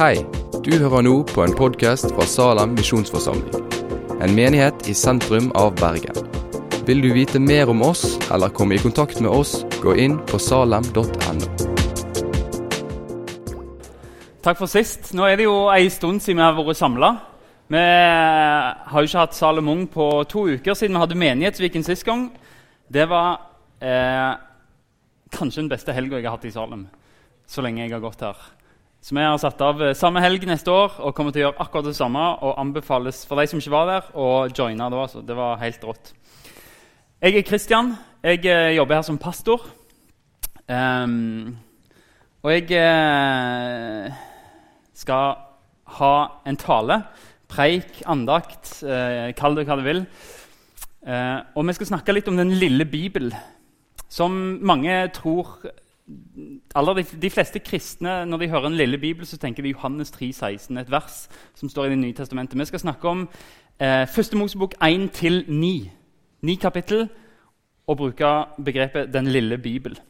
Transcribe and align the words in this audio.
Hei, 0.00 0.22
du 0.64 0.70
hører 0.80 1.02
nå 1.04 1.10
på 1.28 1.42
en 1.44 1.52
podkast 1.52 2.06
fra 2.14 2.24
Salem 2.24 2.70
misjonsforsamling. 2.72 3.66
En 4.24 4.32
menighet 4.32 4.86
i 4.88 4.94
sentrum 4.96 5.50
av 5.60 5.74
Bergen. 5.76 6.16
Vil 6.88 7.02
du 7.04 7.10
vite 7.12 7.36
mer 7.36 7.68
om 7.68 7.82
oss 7.84 8.14
eller 8.32 8.48
komme 8.48 8.78
i 8.78 8.80
kontakt 8.80 9.18
med 9.20 9.28
oss, 9.28 9.58
gå 9.82 9.92
inn 10.00 10.14
på 10.30 10.40
salem.no. 10.40 11.04
Takk 14.40 14.56
for 14.62 14.72
sist. 14.72 15.10
Nå 15.12 15.26
er 15.28 15.36
det 15.36 15.44
jo 15.44 15.58
en 15.68 15.92
stund 15.92 16.24
siden 16.24 16.40
vi 16.40 16.46
har 16.46 16.56
vært 16.56 16.80
samla. 16.80 17.10
Vi 17.68 17.82
har 17.82 19.04
jo 19.04 19.10
ikke 19.10 19.26
hatt 19.26 19.36
Salomon 19.36 19.82
på 19.92 20.06
to 20.32 20.46
uker 20.54 20.78
siden 20.80 20.96
vi 20.96 21.02
hadde 21.02 21.18
Menighetsviken 21.26 21.84
sist 21.84 22.08
gang. 22.08 22.30
Det 22.88 23.04
var 23.12 23.36
eh, 23.84 24.32
kanskje 25.36 25.60
den 25.60 25.70
beste 25.76 25.92
helga 25.92 26.22
jeg 26.22 26.30
har 26.30 26.38
hatt 26.38 26.48
i 26.48 26.54
Salem 26.56 26.88
så 27.44 27.60
lenge 27.68 27.84
jeg 27.84 27.92
har 27.92 28.00
gått 28.00 28.24
her. 28.24 28.40
Så 29.00 29.16
vi 29.16 29.24
har 29.24 29.38
satt 29.40 29.60
av 29.64 29.80
eh, 29.82 29.96
samme 29.96 30.20
helg 30.20 30.44
neste 30.48 30.72
år 30.72 30.98
og 31.00 31.14
kommer 31.16 31.32
til 31.32 31.42
å 31.42 31.46
gjøre 31.48 31.64
akkurat 31.64 31.88
det 31.88 31.96
samme. 31.96 32.24
Og 32.44 32.58
anbefales 32.60 33.22
for 33.28 33.40
de 33.40 33.48
som 33.48 33.62
ikke 33.62 33.74
var 33.74 33.88
der, 33.88 34.10
å 34.12 34.28
joine 34.52 34.90
da. 34.92 35.06
Så 35.08 35.24
det 35.24 35.36
var 35.38 35.60
helt 35.62 35.84
rått. 35.88 36.12
Jeg 37.20 37.36
er 37.40 37.46
Kristian. 37.48 37.94
Jeg 38.24 38.44
eh, 38.44 38.76
jobber 38.76 39.00
her 39.00 39.06
som 39.08 39.20
pastor. 39.20 39.64
Um, 40.70 41.56
og 42.44 42.52
jeg 42.54 42.70
eh, 42.78 44.20
skal 44.96 45.34
ha 45.98 46.14
en 46.46 46.58
tale 46.60 47.00
preik, 47.50 48.02
andakt, 48.08 48.78
eh, 48.86 49.32
kall 49.36 49.58
det 49.58 49.66
hva 49.68 49.76
du 49.80 49.84
vil. 49.84 50.04
Eh, 51.04 51.38
og 51.56 51.66
vi 51.66 51.74
skal 51.76 51.90
snakke 51.90 52.14
litt 52.14 52.28
om 52.30 52.38
den 52.38 52.54
lille 52.54 52.86
Bibel, 52.88 53.32
som 54.08 54.32
mange 54.62 54.94
tror 55.16 55.58
aller 56.74 56.94
de, 57.00 57.04
de, 57.22 57.30
fleste 57.30 57.58
kristne 57.58 58.24
når 58.26 58.42
de 58.42 58.48
hører 58.50 58.66
en 58.66 58.76
lille 58.76 58.98
bibel, 58.98 59.26
så 59.26 59.38
tenker 59.38 59.62
de 59.62 59.72
Johannes 59.74 60.10
3, 60.10 60.32
16, 60.32 60.78
et 60.78 60.90
vers 60.90 61.28
som 61.54 61.68
står 61.68 61.86
i 61.86 61.90
Det 61.90 61.98
nye 61.98 62.16
testamentet. 62.16 62.58
Vi 62.58 62.64
skal 62.64 62.82
snakke 62.82 63.08
om 63.08 63.28
eh, 63.80 64.06
Første 64.08 64.36
Mosebok 64.36 64.74
1-9. 64.82 65.90
Ni 66.42 66.54
kapittel, 66.54 67.08
og 67.86 67.96
bruke 67.96 68.44
begrepet 68.64 69.12
'den 69.12 69.26
lille 69.26 69.58
bibel'. 69.58 70.00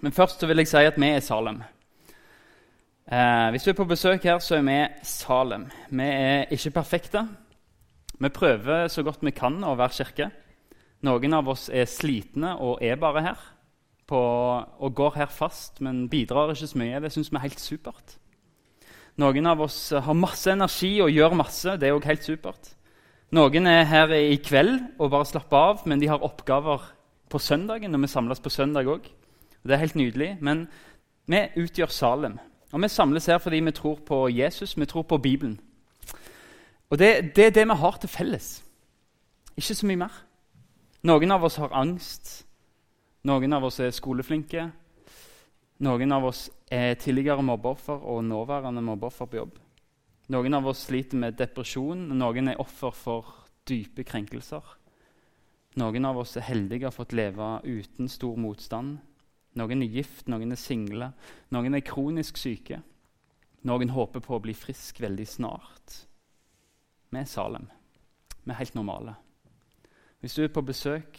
Men 0.00 0.12
først 0.12 0.40
så 0.40 0.46
vil 0.46 0.56
jeg 0.56 0.68
si 0.68 0.76
at 0.76 1.00
vi 1.00 1.06
er 1.06 1.20
Salem. 1.20 1.62
Eh, 3.12 3.50
hvis 3.50 3.62
du 3.62 3.70
er 3.70 3.74
på 3.74 3.84
besøk 3.84 4.22
her, 4.22 4.38
så 4.38 4.56
er 4.56 4.62
vi 4.62 4.86
Salem. 5.02 5.66
Vi 5.90 6.02
er 6.02 6.44
ikke 6.50 6.70
perfekte. 6.70 7.28
Vi 8.20 8.28
prøver 8.28 8.88
så 8.88 9.02
godt 9.02 9.18
vi 9.22 9.30
kan 9.30 9.64
å 9.64 9.74
være 9.74 9.88
kirke. 10.04 10.30
Noen 11.02 11.34
av 11.34 11.48
oss 11.48 11.70
er 11.72 11.84
slitne 11.84 12.56
og 12.56 12.78
er 12.82 12.96
bare 12.96 13.22
her 13.22 13.57
på, 14.08 14.20
og 14.78 14.94
går 14.96 15.18
her 15.20 15.30
fast, 15.32 15.82
men 15.84 16.08
bidrar 16.08 16.54
ikke 16.54 16.70
så 16.70 16.80
mye. 16.80 17.00
Det 17.04 17.12
syns 17.12 17.30
vi 17.32 17.36
er 17.36 17.44
helt 17.44 17.60
supert. 17.60 18.16
Noen 19.18 19.46
av 19.50 19.60
oss 19.60 19.78
har 19.90 20.14
masse 20.14 20.50
energi 20.52 20.92
og 21.02 21.10
gjør 21.10 21.34
masse. 21.36 21.74
Det 21.76 21.88
er 21.88 21.96
òg 21.96 22.06
helt 22.06 22.24
supert. 22.24 22.74
Noen 23.34 23.66
er 23.66 23.84
her 23.84 24.14
i 24.14 24.38
kveld 24.40 24.78
og 24.96 25.10
bare 25.12 25.26
slapper 25.28 25.58
av, 25.58 25.82
men 25.90 26.00
de 26.00 26.08
har 26.08 26.22
oppgaver 26.24 26.86
på 27.28 27.38
søndagen. 27.38 27.94
og 27.94 28.00
vi 28.00 28.06
samles 28.06 28.40
på 28.40 28.50
søndag 28.50 28.86
òg. 28.86 29.10
Det 29.66 29.74
er 29.74 29.82
helt 29.82 29.96
nydelig. 29.96 30.38
Men 30.40 30.68
vi 31.26 31.48
utgjør 31.56 31.86
Salem. 31.86 32.38
Og 32.72 32.82
Vi 32.82 32.88
samles 32.88 33.26
her 33.26 33.38
fordi 33.38 33.60
vi 33.60 33.70
tror 33.70 33.98
på 34.06 34.28
Jesus, 34.28 34.76
vi 34.76 34.86
tror 34.86 35.02
på 35.02 35.18
Bibelen. 35.18 35.60
Og 36.90 36.98
det, 36.98 37.36
det 37.36 37.46
er 37.46 37.50
det 37.50 37.68
vi 37.68 37.74
har 37.74 37.96
til 38.00 38.08
felles. 38.08 38.64
Ikke 39.56 39.74
så 39.74 39.86
mye 39.86 39.96
mer. 39.96 40.24
Noen 41.02 41.30
av 41.30 41.44
oss 41.44 41.56
har 41.56 41.72
angst. 41.72 42.46
Noen 43.26 43.52
av 43.52 43.64
oss 43.66 43.80
er 43.82 43.90
skoleflinke. 43.90 44.68
Noen 45.82 46.12
av 46.14 46.28
oss 46.28 46.44
er 46.70 46.94
tidligere 46.98 47.42
mobbeoffer 47.42 48.04
og 48.06 48.22
nåværende 48.26 48.82
mobbeoffer 48.84 49.26
på 49.26 49.40
jobb. 49.40 49.58
Noen 50.30 50.54
av 50.54 50.66
oss 50.70 50.84
sliter 50.86 51.18
med 51.18 51.38
depresjon, 51.38 52.08
noen 52.18 52.52
er 52.52 52.60
offer 52.62 52.94
for 52.94 53.32
dype 53.66 54.04
krenkelser. 54.06 54.62
Noen 55.78 56.06
av 56.08 56.18
oss 56.22 56.36
er 56.36 56.46
heldige 56.46 56.86
og 56.86 56.90
har 56.90 56.96
fått 56.96 57.14
leve 57.16 57.48
uten 57.64 58.10
stor 58.10 58.38
motstand. 58.38 58.98
Noen 59.58 59.82
er 59.82 59.98
gift, 59.98 60.26
noen 60.30 60.54
er 60.54 60.60
single, 60.60 61.10
noen 61.54 61.74
er 61.74 61.86
kronisk 61.86 62.38
syke. 62.38 62.82
Noen 63.66 63.90
håper 63.90 64.22
på 64.22 64.36
å 64.36 64.42
bli 64.42 64.54
frisk 64.54 65.00
veldig 65.02 65.26
snart. 65.26 65.96
Vi 67.10 67.18
er 67.18 67.26
Salem. 67.26 67.66
Vi 68.44 68.52
er 68.52 68.60
helt 68.60 68.76
normale. 68.78 69.16
Hvis 70.20 70.34
du 70.34 70.44
er 70.44 70.52
på 70.52 70.62
besøk, 70.66 71.18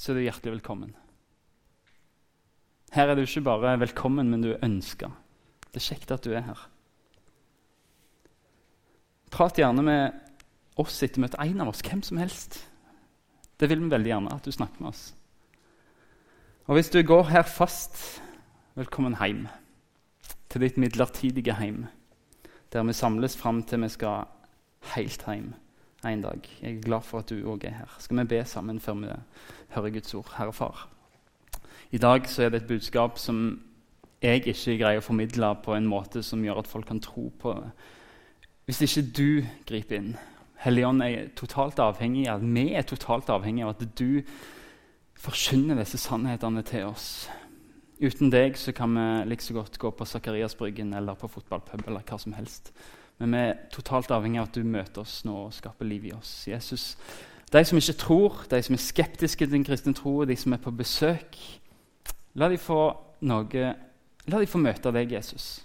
så 0.00 0.12
er 0.12 0.16
du 0.16 0.24
hjertelig 0.24 0.54
velkommen. 0.54 0.94
Her 2.94 3.10
er 3.10 3.18
du 3.18 3.26
ikke 3.26 3.44
bare 3.44 3.76
velkommen, 3.82 4.30
men 4.32 4.40
du 4.40 4.54
er 4.54 4.64
ønska. 4.64 5.10
Det 5.68 5.76
er 5.76 5.88
kjekt 5.90 6.14
at 6.14 6.24
du 6.24 6.32
er 6.32 6.46
her. 6.46 6.62
Prat 9.30 9.60
gjerne 9.60 9.84
med 9.84 10.16
oss 10.80 11.02
etter 11.04 11.20
møtet. 11.22 11.38
En 11.44 11.60
av 11.60 11.70
oss, 11.70 11.84
hvem 11.84 12.00
som 12.02 12.18
helst. 12.18 12.62
Det 13.60 13.68
vil 13.68 13.84
vi 13.84 13.92
veldig 13.92 14.10
gjerne 14.14 14.34
at 14.34 14.48
du 14.48 14.56
snakker 14.56 14.80
med 14.80 14.94
oss. 14.94 15.04
Og 16.64 16.78
hvis 16.78 16.90
du 16.90 17.02
går 17.04 17.28
her 17.34 17.44
fast, 17.44 18.22
velkommen 18.80 19.18
hjem. 19.20 19.46
Til 20.50 20.64
ditt 20.64 20.80
midlertidige 20.80 21.54
hjem, 21.60 21.84
der 22.72 22.88
vi 22.88 22.96
samles 22.96 23.36
fram 23.36 23.62
til 23.68 23.84
vi 23.84 23.92
skal 23.92 24.30
helt 24.96 25.28
hjem 25.28 25.52
en 26.08 26.22
dag. 26.22 26.40
Jeg 26.62 26.76
er 26.76 26.82
glad 26.82 27.00
for 27.04 27.18
at 27.18 27.28
du 27.28 27.42
òg 27.44 27.64
er 27.64 27.76
her. 27.82 27.96
Skal 27.98 28.18
vi 28.18 28.24
be 28.24 28.44
sammen 28.44 28.80
før 28.80 28.94
vi 28.94 29.08
hører 29.68 29.90
Guds 29.90 30.14
ord? 30.14 30.32
Herre 30.36 30.52
Far. 30.52 30.88
I 31.90 31.98
dag 31.98 32.28
så 32.28 32.42
er 32.42 32.48
det 32.48 32.62
et 32.62 32.68
budskap 32.68 33.18
som 33.18 33.60
jeg 34.22 34.46
ikke 34.46 34.78
greier 34.78 35.00
å 35.00 35.04
formidle 35.04 35.54
på 35.64 35.74
en 35.74 35.88
måte 35.88 36.22
som 36.22 36.44
gjør 36.44 36.62
at 36.62 36.68
folk 36.68 36.86
kan 36.86 37.00
tro 37.00 37.30
på 37.40 37.54
det. 37.56 37.70
Hvis 38.64 38.82
ikke 38.86 39.10
du 39.16 39.46
griper 39.66 39.96
inn 39.96 40.16
Helligånd 40.60 41.00
er 41.02 41.30
totalt 41.36 41.78
avhengig 41.80 42.26
av, 42.28 42.42
at 42.42 42.54
Vi 42.54 42.72
er 42.76 42.82
totalt 42.82 43.30
avhengig 43.32 43.64
av 43.64 43.70
at 43.70 43.98
du 43.98 44.20
forkynner 45.16 45.78
disse 45.80 45.96
sannhetene 45.98 46.62
til 46.62 46.84
oss. 46.84 47.30
Uten 48.00 48.30
deg 48.30 48.56
så 48.56 48.72
kan 48.72 48.92
vi 48.92 49.28
like 49.28 49.44
så 49.44 49.54
godt 49.56 49.78
gå 49.78 49.90
på 49.90 50.04
Sakariasbryggen 50.04 50.92
eller 50.94 51.14
på 51.14 51.28
fotballpub. 51.28 51.82
eller 51.86 52.00
hva 52.00 52.18
som 52.18 52.32
helst. 52.32 52.72
Men 53.20 53.36
vi 53.36 53.42
er 53.50 53.58
totalt 53.72 54.10
avhengig 54.16 54.40
av 54.40 54.48
at 54.48 54.56
du 54.56 54.64
møter 54.64 55.02
oss 55.04 55.20
nå 55.28 55.36
og 55.46 55.54
skaper 55.54 55.88
liv 55.88 56.08
i 56.08 56.14
oss. 56.16 56.32
Jesus, 56.48 56.96
De 57.52 57.64
som 57.66 57.78
ikke 57.78 57.98
tror, 57.98 58.42
de 58.48 58.62
som 58.62 58.74
er 58.74 58.80
skeptiske 58.80 59.44
til 59.44 59.52
den 59.52 59.64
kristne 59.66 59.94
tro, 59.94 60.24
de 60.24 60.36
som 60.38 60.52
er 60.54 60.62
på 60.62 60.72
besøk, 60.72 61.36
la 62.34 62.48
de 62.48 62.58
få 62.58 62.82
noe 63.20 63.70
La 64.28 64.38
de 64.38 64.46
få 64.46 64.60
møte 64.60 64.92
deg, 64.92 65.10
Jesus. 65.16 65.64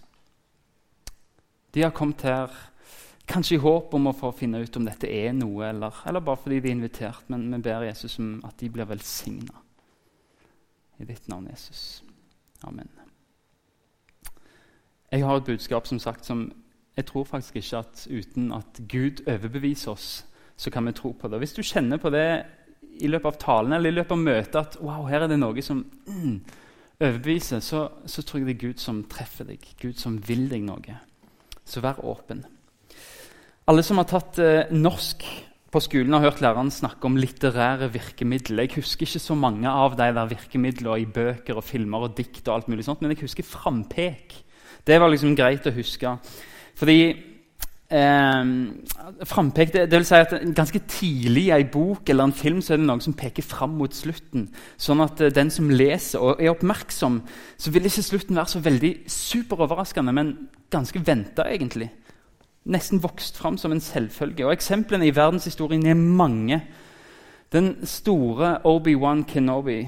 De 1.75 1.83
har 1.83 1.91
kommet 1.93 2.23
her 2.25 2.53
Kanskje 3.25 3.55
i 3.57 3.61
håp 3.61 3.93
om 3.97 4.05
å 4.05 4.13
få 4.13 4.29
finne 4.37 4.59
ut 4.61 4.75
om 4.77 4.85
dette 4.85 5.09
er 5.09 5.31
noe, 5.33 5.63
eller, 5.65 5.95
eller 6.05 6.21
bare 6.21 6.37
fordi 6.37 6.59
de 6.61 6.69
er 6.69 6.75
invitert. 6.75 7.23
Men 7.33 7.47
vi 7.49 7.61
ber 7.65 7.87
Jesus 7.87 8.19
om 8.21 8.35
at 8.45 8.59
de 8.61 8.69
blir 8.69 8.85
velsigna. 8.85 9.63
I 11.01 11.07
ditt 11.09 11.25
navn, 11.27 11.47
Jesus. 11.49 12.03
Amen. 12.63 12.89
Jeg 15.09 15.25
har 15.25 15.41
et 15.41 15.49
budskap 15.49 15.89
som 15.89 15.99
sagt, 15.99 16.25
som 16.25 16.45
jeg 16.95 17.05
tror 17.09 17.23
faktisk 17.27 17.55
ikke 17.59 17.81
at 17.81 18.07
uten 18.07 18.51
at 18.55 18.81
Gud 18.91 19.23
overbeviser 19.27 19.91
oss, 19.91 20.25
så 20.57 20.71
kan 20.71 20.85
vi 20.87 20.95
tro 20.95 21.11
på 21.11 21.27
det. 21.27 21.39
Hvis 21.41 21.53
du 21.53 21.63
kjenner 21.63 21.99
på 21.99 22.09
det 22.13 22.27
i 23.03 23.09
løpet 23.11 23.33
av 23.33 23.39
talen 23.41 23.75
eller 23.75 23.91
i 23.91 23.97
løpet 23.97 24.15
av 24.15 24.21
møtet 24.21 24.59
at 24.61 24.77
wow, 24.79 25.03
her 25.09 25.25
er 25.25 25.31
det 25.31 25.39
noe 25.41 25.63
som 25.65 25.81
mm, 25.83 26.37
overbeviser, 27.01 27.59
så, 27.59 27.89
så 28.07 28.23
tror 28.23 28.41
jeg 28.41 28.47
det 28.47 28.55
er 28.55 28.63
Gud 28.69 28.83
som 28.83 29.03
treffer 29.11 29.49
deg. 29.49 29.65
Gud 29.81 29.99
som 29.99 30.15
vil 30.23 30.47
deg 30.51 30.63
noe. 30.63 30.99
Så 31.67 31.83
vær 31.83 31.99
åpen. 32.07 32.45
Alle 33.67 33.83
som 33.83 33.99
har 33.99 34.07
tatt 34.07 34.39
eh, 34.39 34.71
norsk 34.71 35.25
på 35.75 35.81
skolen, 35.83 36.13
har 36.15 36.29
hørt 36.29 36.39
læreren 36.39 36.71
snakke 36.71 37.09
om 37.09 37.17
litterære 37.19 37.89
virkemidler. 37.91 38.63
Jeg 38.63 38.77
husker 38.77 39.09
ikke 39.09 39.19
så 39.19 39.35
mange 39.35 39.67
av 39.67 39.97
de 39.99 40.07
der 40.15 40.29
virkemidlene 40.31 41.01
i 41.01 41.07
bøker 41.09 41.57
og 41.59 41.65
filmer 41.67 42.05
og 42.05 42.13
dikt, 42.15 42.45
og 42.47 42.53
alt 42.53 42.69
mulig 42.71 42.85
sånt, 42.87 43.01
men 43.03 43.11
jeg 43.11 43.25
husker 43.25 43.43
frampek. 43.43 44.37
Det 44.87 44.99
var 45.01 45.11
liksom 45.11 45.35
greit 45.35 45.67
å 45.67 45.73
huske. 45.75 46.13
Fordi 46.75 46.99
eh, 47.89 48.51
frampek 49.23 49.73
det, 49.73 49.85
det, 49.91 49.99
vil 49.99 50.07
si 50.07 50.19
at 50.19 50.33
Ganske 50.55 50.81
tidlig 50.91 51.45
i 51.47 51.53
en 51.55 51.69
bok 51.71 52.09
eller 52.09 52.27
en 52.27 52.35
film 52.35 52.61
så 52.61 52.75
er 52.75 52.81
det 52.81 52.87
noen 52.89 53.03
som 53.03 53.15
peker 53.17 53.45
fram 53.45 53.77
mot 53.79 53.95
slutten. 53.95 54.49
Sånn 54.77 55.03
at 55.05 55.21
eh, 55.23 55.33
den 55.33 55.51
som 55.53 55.71
leser 55.71 56.23
og 56.23 56.41
er 56.43 56.51
oppmerksom, 56.53 57.21
så 57.57 57.75
vil 57.75 57.87
ikke 57.87 58.09
slutten 58.09 58.39
være 58.39 58.57
så 58.57 58.63
veldig 58.65 58.95
superoverraskende, 59.07 60.15
men 60.15 60.33
ganske 60.73 60.99
venta, 61.05 61.47
egentlig 61.47 61.91
nesten 62.65 63.03
vokst 63.03 63.37
fram 63.37 63.57
som 63.57 63.71
en 63.71 63.79
selvfølge. 63.81 64.45
Og 64.45 64.53
Eksemplene 64.53 65.07
i 65.07 65.15
verdenshistorien 65.15 65.85
er 65.85 65.93
mange. 65.93 66.63
Den 67.53 67.85
store 67.85 68.57
Obi-Wan 68.65 69.23
Kenobi 69.23 69.85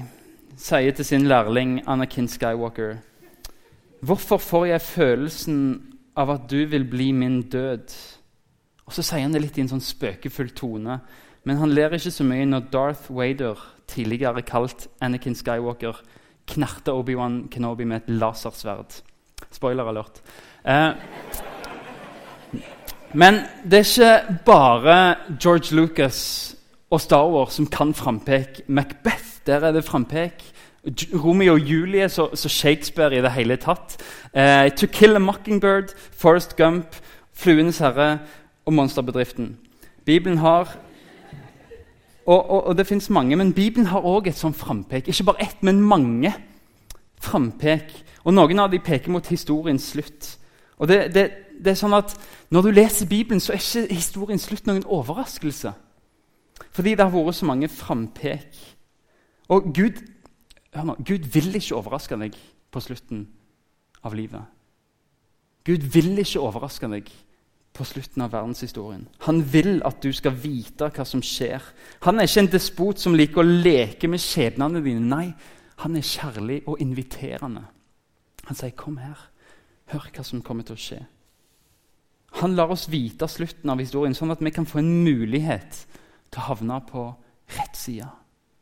sier 0.56 0.92
til 0.92 1.04
sin 1.04 1.26
lærling 1.26 1.82
Anakin 1.86 2.28
Skywalker 2.28 2.96
Hvorfor 4.00 4.38
får 4.38 4.64
jeg 4.66 4.80
følelsen 4.80 5.82
av 6.18 6.32
at 6.34 6.46
du 6.50 6.60
vil 6.70 6.84
bli 6.88 7.12
min 7.14 7.40
død? 7.50 7.94
Og 8.88 8.94
Så 8.94 9.04
sier 9.04 9.24
han 9.24 9.34
det 9.34 9.42
litt 9.44 9.58
i 9.58 9.64
en 9.64 9.72
sånn 9.74 9.84
spøkefull 9.84 10.50
tone. 10.56 11.00
Men 11.44 11.60
han 11.60 11.72
ler 11.72 11.94
ikke 11.96 12.12
så 12.12 12.24
mye 12.26 12.46
når 12.48 12.70
Darth 12.72 13.10
Wader, 13.14 13.60
tidligere 13.88 14.42
kalt 14.44 14.88
Anakin 15.00 15.36
Skywalker, 15.36 16.00
knerter 16.48 16.96
Obi-Wan 16.96 17.48
Kenobi 17.52 17.86
med 17.88 18.02
et 18.02 18.10
lasersverd. 18.20 19.00
Spoiler 19.52 19.88
alert. 19.88 20.20
Eh, 20.64 20.92
men 23.12 23.40
det 23.64 23.80
er 23.80 23.86
ikke 23.86 24.38
bare 24.44 24.96
George 25.40 25.76
Lucas 25.76 26.20
og 26.90 27.00
Star 27.00 27.28
Wars 27.32 27.56
som 27.56 27.66
kan 27.66 27.94
frampeke. 27.94 28.64
Macbeth, 28.68 29.40
der 29.46 29.64
er 29.64 29.72
det 29.72 29.84
frampek. 29.84 30.44
Romeo 31.24 31.52
og 31.52 31.60
Julie, 31.60 32.08
så, 32.08 32.28
så, 32.34 32.48
Shakespeare 32.48 33.18
i 33.18 33.22
det 33.22 33.32
hele 33.32 33.56
tatt. 33.56 33.98
Eh, 34.34 34.70
to 34.70 34.86
Kill 34.86 35.16
a 35.16 35.18
Mockingbird, 35.18 35.94
Forest 36.12 36.56
Gump, 36.56 36.96
Fluenes 37.34 37.78
herre 37.78 38.18
og 38.66 38.72
Monsterbedriften. 38.72 39.56
Bibelen 40.04 40.38
har 40.38 40.78
og, 42.28 42.50
og, 42.50 42.66
og 42.66 42.78
det 42.78 42.86
fins 42.86 43.10
mange, 43.10 43.36
men 43.36 43.52
Bibelen 43.52 43.86
har 43.86 44.04
òg 44.04 44.28
et 44.28 44.36
sånt 44.36 44.56
frampek. 44.56 45.08
Ikke 45.08 45.24
bare 45.24 45.42
ett, 45.42 45.62
men 45.62 45.80
mange 45.80 46.34
frampek. 47.20 48.04
Og 48.24 48.34
Noen 48.34 48.60
av 48.60 48.68
dem 48.68 48.84
peker 48.84 49.10
mot 49.10 49.26
historiens 49.32 49.86
slutt. 49.94 50.34
Og 50.76 50.88
det, 50.88 50.98
det, 51.14 51.24
det, 51.56 51.72
er 51.72 51.78
sånn 51.78 51.96
at 51.96 52.12
Når 52.52 52.62
du 52.62 52.70
leser 52.70 53.08
Bibelen, 53.08 53.40
så 53.40 53.54
er 53.54 53.62
ikke 53.62 53.94
historiens 53.94 54.44
slutt 54.44 54.68
noen 54.68 54.84
overraskelse. 54.84 55.72
Fordi 56.76 56.94
det 56.94 57.04
har 57.06 57.12
vært 57.12 57.38
så 57.38 57.48
mange 57.48 57.68
frampek. 57.68 58.60
Og 59.48 59.72
Gud, 59.72 60.04
nå, 60.76 60.96
Gud 61.04 61.28
vil 61.32 61.54
ikke 61.56 61.76
overraske 61.78 62.18
deg 62.20 62.36
på 62.70 62.82
slutten 62.84 63.24
av 64.04 64.14
livet. 64.14 64.42
Gud 65.64 65.84
vil 65.92 66.18
ikke 66.20 66.42
overraske 66.44 66.88
deg 66.90 67.08
på 67.76 67.84
slutten 67.86 68.24
av 68.24 68.32
verdenshistorien. 68.32 69.06
Han 69.26 69.42
vil 69.52 69.78
at 69.86 70.00
du 70.02 70.10
skal 70.12 70.34
vite 70.34 70.88
hva 70.90 71.04
som 71.06 71.22
skjer. 71.24 71.62
Han 72.06 72.18
er 72.18 72.28
ikke 72.28 72.44
en 72.44 72.52
despot 72.52 73.00
som 73.00 73.16
liker 73.16 73.42
å 73.42 73.58
leke 73.66 74.10
med 74.10 74.22
skjebnene 74.22 74.82
dine. 74.84 75.04
Nei, 75.04 75.26
han 75.84 75.96
er 75.96 76.06
kjærlig 76.06 76.62
og 76.66 76.80
inviterende. 76.82 77.64
Han 78.48 78.56
sier, 78.56 78.70
'Kom 78.70 78.96
her. 78.96 79.18
Hør 79.86 80.10
hva 80.12 80.24
som 80.24 80.42
kommer 80.42 80.64
til 80.64 80.74
å 80.74 80.78
skje.' 80.78 81.06
Han 82.40 82.54
lar 82.54 82.70
oss 82.70 82.88
vite 82.90 83.28
slutten 83.28 83.70
av 83.70 83.78
historien, 83.78 84.14
sånn 84.14 84.30
at 84.30 84.40
vi 84.40 84.50
kan 84.50 84.66
få 84.66 84.78
en 84.78 85.04
mulighet 85.04 85.86
til 86.30 86.40
å 86.40 86.48
havne 86.48 86.80
på 86.86 87.14
rett 87.56 87.76
side 87.76 88.08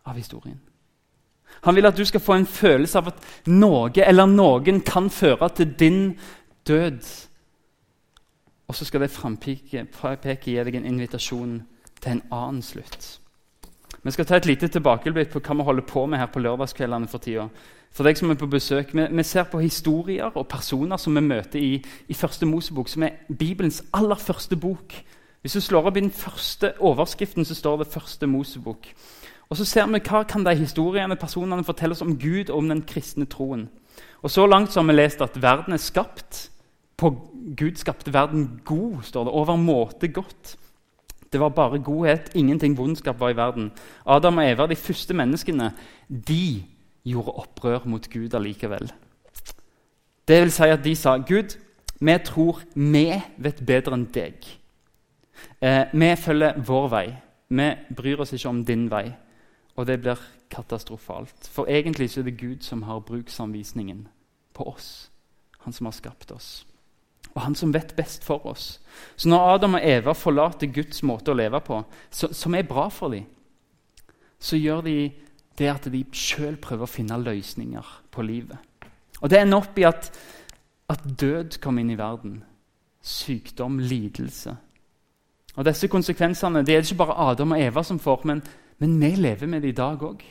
av 0.04 0.14
historien. 0.14 0.60
Han 1.66 1.76
vil 1.76 1.86
at 1.86 1.96
du 1.96 2.04
skal 2.04 2.22
få 2.22 2.36
en 2.36 2.46
følelse 2.46 2.98
av 2.98 3.12
at 3.12 3.22
noe 3.50 3.90
eller 4.04 4.26
noen 4.30 4.80
kan 4.86 5.10
føre 5.10 5.48
til 5.56 5.72
din 5.78 6.02
død. 6.68 7.00
Og 8.68 8.74
så 8.74 8.84
skal 8.84 9.02
det 9.02 9.14
frampeke 9.14 9.86
gi 10.44 10.58
deg 10.58 10.74
en 10.74 10.90
invitasjon 10.90 11.60
til 12.00 12.12
en 12.12 12.22
annen 12.30 12.62
slutt. 12.62 13.20
Vi 14.02 14.12
skal 14.14 14.26
ta 14.26 14.36
et 14.38 14.46
lite 14.46 14.68
tilbakeblikk 14.70 15.32
på 15.32 15.40
hva 15.42 15.54
vi 15.58 15.66
holder 15.66 15.86
på 15.86 16.04
med 16.06 16.20
her 16.20 16.30
på 16.30 16.38
lørdagskveldene 16.42 17.08
for 17.10 17.22
tida. 17.22 17.48
For 17.90 18.06
deg 18.06 18.18
som 18.18 18.30
er 18.30 18.38
på 18.38 18.46
besøk, 18.50 18.92
vi, 18.94 19.06
vi, 19.10 19.24
ser 19.24 19.46
på 19.50 19.58
historier 19.62 20.30
og 20.36 20.48
personer 20.50 21.00
som 21.00 21.16
vi 21.16 21.22
møter 21.24 21.58
i, 21.58 21.78
i 22.08 22.14
Første 22.14 22.46
Mosebok, 22.46 22.90
som 22.92 23.02
er 23.02 23.22
Bibelens 23.26 23.80
aller 23.94 24.20
første 24.20 24.56
bok. 24.56 24.94
Hvis 25.40 25.56
du 25.56 25.60
slår 25.60 25.88
opp 25.88 25.96
i 25.96 26.04
den 26.04 26.12
første 26.12 26.74
overskriften, 26.78 27.44
så 27.44 27.54
står 27.54 27.82
det 27.82 27.92
Første 27.94 28.26
Mosebok. 28.26 28.86
Og 29.50 29.56
så 29.56 29.64
ser 29.64 29.86
vi 29.86 30.02
hva 30.02 30.24
kan 30.26 30.44
de 30.44 30.54
historiene 30.58 31.16
personene 31.16 31.64
fortelle 31.64 31.94
oss 31.94 32.02
om 32.02 32.16
Gud 32.18 32.50
og 32.50 32.58
om 32.58 32.68
den 32.68 32.82
kristne 32.82 33.26
troen. 33.30 33.68
Og 34.22 34.30
Så 34.30 34.46
langt 34.46 34.72
så 34.72 34.80
har 34.80 34.86
vi 34.86 34.96
lest 34.96 35.20
at 35.22 35.42
verden 35.42 35.72
er 35.72 35.82
skapt 35.82 36.50
på 36.96 37.10
Gud 37.56 37.76
skapte 37.76 38.12
verden 38.12 38.60
god, 38.64 39.02
står 39.02 39.24
det. 39.24 39.32
Overmåte 39.32 40.08
godt. 40.08 40.56
Det 41.32 41.40
var 41.40 41.48
bare 41.48 41.78
godhet, 41.78 42.30
ingenting 42.34 42.78
vondskap 42.78 43.20
var 43.20 43.30
i 43.30 43.36
verden. 43.36 43.72
Adam 44.06 44.38
og 44.38 44.50
Eva, 44.50 44.66
de 44.66 44.76
første 44.76 45.14
menneskene, 45.14 45.72
de 46.08 46.64
gjorde 47.04 47.32
opprør 47.32 47.84
mot 47.84 48.10
Gud 48.10 48.34
allikevel. 48.34 48.92
Det 50.28 50.40
vil 50.42 50.50
si 50.50 50.62
at 50.62 50.84
de 50.84 50.96
sa, 50.96 51.18
'Gud, 51.18 51.58
vi 52.00 52.18
tror 52.24 52.62
vi 52.74 53.22
vet 53.38 53.66
bedre 53.66 53.94
enn 53.94 54.08
deg.' 54.14 54.58
Eh, 55.60 55.84
vi 55.92 56.16
følger 56.16 56.60
vår 56.66 56.88
vei. 56.88 57.16
Vi 57.48 57.74
bryr 57.96 58.20
oss 58.20 58.32
ikke 58.32 58.48
om 58.48 58.64
din 58.64 58.90
vei. 58.90 59.12
Og 59.76 59.86
det 59.86 60.00
blir 60.00 60.20
katastrofalt. 60.50 61.50
For 61.52 61.68
egentlig 61.68 62.10
så 62.10 62.20
er 62.20 62.30
det 62.30 62.38
Gud 62.40 62.64
som 62.64 62.82
har 62.82 63.04
bruksanvisningen 63.04 64.06
på 64.54 64.68
oss. 64.72 65.10
Han 65.66 65.72
som 65.72 65.86
har 65.86 65.96
skapt 65.96 66.32
oss 66.32 66.66
og 67.36 67.42
han 67.44 67.54
som 67.54 67.72
vet 67.74 67.92
best 67.96 68.24
for 68.24 68.46
oss. 68.48 68.80
Så 69.16 69.28
når 69.28 69.54
Adam 69.54 69.76
og 69.76 69.84
Eva 69.84 70.14
forlater 70.16 70.72
Guds 70.72 71.02
måte 71.04 71.34
å 71.34 71.36
leve 71.36 71.60
på, 71.60 71.82
som 72.10 72.54
er 72.56 72.68
bra 72.68 72.88
for 72.88 73.12
dem, 73.12 73.26
så 74.40 74.56
gjør 74.56 74.80
de 74.86 74.96
det 75.56 75.68
at 75.68 75.88
de 75.92 76.02
sjøl 76.16 76.56
prøver 76.60 76.88
å 76.88 76.90
finne 76.90 77.18
løsninger 77.20 77.92
på 78.12 78.24
livet. 78.24 78.56
Og 79.20 79.30
Det 79.30 79.40
ender 79.40 79.60
opp 79.60 79.78
i 79.78 79.84
at, 79.88 80.08
at 80.88 81.04
død 81.04 81.58
kommer 81.60 81.84
inn 81.84 81.92
i 81.92 81.98
verden. 81.98 82.38
Sykdom, 83.04 83.78
lidelse. 83.80 84.56
Og 85.56 85.64
Disse 85.64 85.88
konsekvensene 85.88 86.64
det 86.64 86.74
er 86.74 86.80
det 86.80 86.90
ikke 86.90 87.04
bare 87.04 87.20
Adam 87.30 87.52
og 87.52 87.60
Eva 87.60 87.84
som 87.84 88.00
får, 88.00 88.24
men, 88.28 88.42
men 88.78 89.00
vi 89.00 89.14
lever 89.16 89.46
med 89.46 89.62
det 89.62 89.72
i 89.72 89.78
dag 89.78 90.02
òg. 90.02 90.22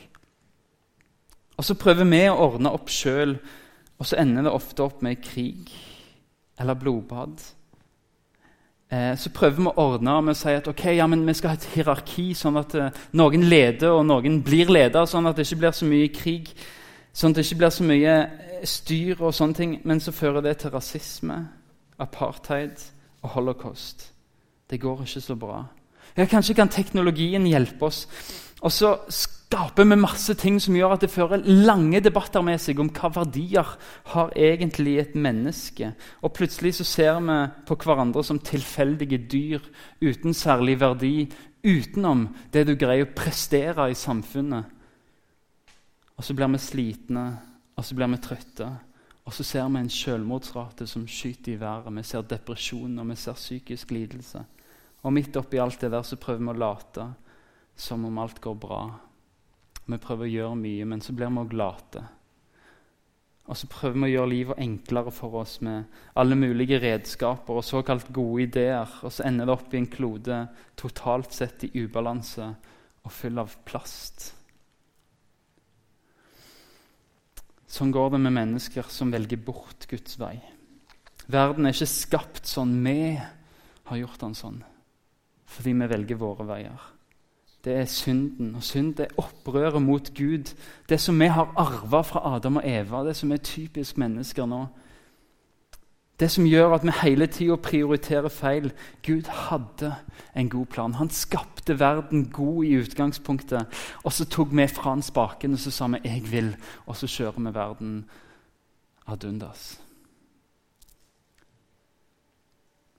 Og 1.56 1.64
så 1.64 1.74
prøver 1.74 2.04
vi 2.04 2.22
å 2.28 2.38
ordne 2.50 2.72
opp 2.72 2.90
sjøl, 2.92 3.36
og 3.96 4.06
så 4.06 4.18
ender 4.20 4.44
det 4.46 4.52
ofte 4.52 4.84
opp 4.84 5.02
med 5.02 5.22
krig 5.24 5.72
eller 6.60 6.76
blodbad. 6.76 7.40
Eh, 8.90 9.16
så 9.18 9.32
prøver 9.34 9.56
vi 9.56 9.70
å 9.70 9.74
ordne 9.82 10.20
med 10.22 10.36
å 10.36 10.38
si 10.38 10.52
at 10.54 10.68
okay, 10.70 10.94
ja, 10.98 11.06
vi 11.08 11.34
skal 11.34 11.54
ha 11.54 11.58
et 11.58 11.70
hierarki, 11.74 12.28
sånn 12.38 12.60
at 12.60 12.74
eh, 12.78 13.00
noen 13.18 13.48
leder 13.50 13.96
og 13.96 14.04
noen 14.06 14.42
blir 14.46 14.70
leder, 14.70 15.08
sånn 15.10 15.26
at 15.26 15.36
det 15.36 15.46
ikke 15.48 15.62
blir 15.64 15.74
så 15.74 15.88
mye 15.90 16.10
krig. 16.14 16.52
Sånn 17.16 17.32
at 17.32 17.40
det 17.40 17.46
ikke 17.46 17.62
blir 17.64 17.72
så 17.74 17.86
mye 17.88 18.14
eh, 18.20 18.66
styr 18.68 19.22
og 19.24 19.34
sånne 19.34 19.58
ting. 19.58 19.78
Men 19.88 20.02
så 20.04 20.14
fører 20.14 20.44
det 20.44 20.58
til 20.60 20.74
rasisme, 20.76 21.40
apartheid 21.98 22.78
og 23.24 23.32
holocaust. 23.34 24.10
Det 24.70 24.78
går 24.82 25.02
ikke 25.06 25.24
så 25.24 25.38
bra. 25.40 25.64
Ja, 26.16 26.24
Kanskje 26.24 26.56
kan 26.56 26.72
teknologien 26.72 27.46
hjelpe 27.46 27.90
oss. 27.90 28.06
Og 28.64 28.72
så 28.72 28.94
skaper 29.12 29.84
vi 29.84 29.98
masse 30.00 30.34
ting 30.40 30.56
som 30.62 30.74
gjør 30.74 30.94
at 30.96 31.02
det 31.04 31.12
fører 31.12 31.44
lange 31.44 32.00
debatter 32.00 32.42
med 32.42 32.58
seg 32.62 32.80
om 32.80 32.88
hva 32.90 33.10
verdier 33.14 33.74
har 34.14 34.32
egentlig 34.32 34.96
et 35.02 35.14
menneske. 35.14 35.92
Og 36.24 36.32
plutselig 36.34 36.78
så 36.78 36.86
ser 36.88 37.20
vi 37.20 37.36
på 37.68 37.76
hverandre 37.84 38.24
som 38.24 38.40
tilfeldige 38.40 39.20
dyr 39.28 39.68
uten 40.00 40.34
særlig 40.34 40.80
verdi, 40.80 41.28
utenom 41.66 42.28
det 42.54 42.64
du 42.66 42.74
greier 42.78 43.06
å 43.06 43.14
prestere 43.14 43.90
i 43.90 43.98
samfunnet. 43.98 44.72
Og 46.16 46.24
så 46.24 46.34
blir 46.34 46.48
vi 46.48 46.62
slitne, 46.62 47.26
og 47.76 47.84
så 47.84 47.94
blir 47.94 48.08
vi 48.08 48.22
trøtte. 48.24 48.72
Og 49.26 49.34
så 49.34 49.44
ser 49.44 49.68
vi 49.68 49.82
en 49.82 49.90
selvmordsrate 49.90 50.86
som 50.88 51.04
skyter 51.10 51.52
i 51.52 51.60
været. 51.60 51.92
Vi 51.92 52.02
ser 52.06 52.28
depresjon 52.30 52.98
og 53.02 53.10
vi 53.10 53.16
ser 53.20 53.36
psykisk 53.36 53.90
lidelse. 53.90 54.44
Og 55.04 55.12
midt 55.14 55.36
oppi 55.36 55.60
alt 55.62 55.80
det 55.80 55.92
der 55.92 56.06
så 56.06 56.18
prøver 56.20 56.44
vi 56.44 56.52
å 56.54 56.60
late 56.64 57.08
som 57.76 58.04
om 58.08 58.18
alt 58.18 58.40
går 58.40 58.56
bra. 58.58 58.82
Vi 59.86 59.98
prøver 60.02 60.26
å 60.26 60.32
gjøre 60.32 60.60
mye, 60.60 60.86
men 60.88 61.02
så 61.04 61.14
blir 61.14 61.30
vi 61.30 61.42
òg 61.44 61.56
late. 61.56 62.02
Og 63.46 63.54
så 63.54 63.68
prøver 63.70 64.00
vi 64.00 64.08
å 64.08 64.14
gjøre 64.14 64.30
livet 64.32 64.62
enklere 64.62 65.12
for 65.14 65.36
oss 65.42 65.60
med 65.62 65.84
alle 66.18 66.38
mulige 66.38 66.80
redskaper 66.82 67.60
og 67.60 67.66
såkalt 67.66 68.08
gode 68.14 68.48
ideer. 68.48 68.96
Og 69.06 69.14
så 69.14 69.28
ender 69.28 69.46
det 69.46 69.54
opp 69.54 69.74
i 69.74 69.78
en 69.78 69.90
klode 69.90 70.40
totalt 70.78 71.36
sett 71.36 71.68
i 71.68 71.70
ubalanse 71.84 72.48
og 73.06 73.14
full 73.14 73.38
av 73.38 73.54
plast. 73.68 74.32
Sånn 77.70 77.92
går 77.94 78.14
det 78.14 78.22
med 78.24 78.34
mennesker 78.34 78.86
som 78.90 79.12
velger 79.14 79.38
bort 79.42 79.86
Guds 79.90 80.18
vei. 80.18 80.34
Verden 81.30 81.66
er 81.66 81.74
ikke 81.74 81.90
skapt 81.90 82.46
sånn 82.50 82.74
vi 82.82 83.14
har 83.86 83.98
gjort 84.00 84.22
den 84.22 84.34
sånn, 84.38 84.60
fordi 85.46 85.72
vi 85.72 85.88
velger 85.88 86.20
våre 86.20 86.46
veier 86.48 86.92
det 87.66 87.74
er 87.74 87.84
synden. 87.84 88.54
Og 88.54 88.62
synd 88.62 89.00
er 89.00 89.14
opprøret 89.18 89.82
mot 89.82 90.14
Gud. 90.14 90.54
Det 90.88 91.00
som 91.00 91.20
vi 91.20 91.26
har 91.26 91.52
arva 91.56 92.00
fra 92.06 92.22
Adam 92.36 92.56
og 92.56 92.62
Eva, 92.64 93.02
det 93.04 93.16
som 93.16 93.32
er 93.32 93.42
typisk 93.42 93.98
mennesker 93.98 94.46
nå. 94.46 94.66
Det 96.20 96.30
som 96.30 96.46
gjør 96.46 96.76
at 96.78 96.84
vi 96.86 96.94
hele 97.02 97.26
tida 97.26 97.56
prioriterer 97.60 98.30
feil. 98.32 98.70
Gud 99.06 99.26
hadde 99.28 99.94
en 100.36 100.48
god 100.48 100.66
plan. 100.66 100.94
Han 100.94 101.10
skapte 101.10 101.80
verden 101.80 102.28
god 102.30 102.64
i 102.64 102.76
utgangspunktet. 102.78 103.66
Og 104.04 104.12
så 104.12 104.24
tok 104.24 104.54
vi 104.54 104.68
fra 104.70 104.94
han 104.94 105.02
spaken 105.02 105.52
og 105.52 105.58
så 105.58 105.70
sa 105.70 105.86
vi 105.86 106.00
'jeg 106.04 106.22
vil', 106.32 106.56
og 106.86 106.96
så 106.96 107.06
kjører 107.06 107.40
vi 107.40 107.54
verden 107.54 108.04
ad 109.06 109.24
undas. 109.24 109.80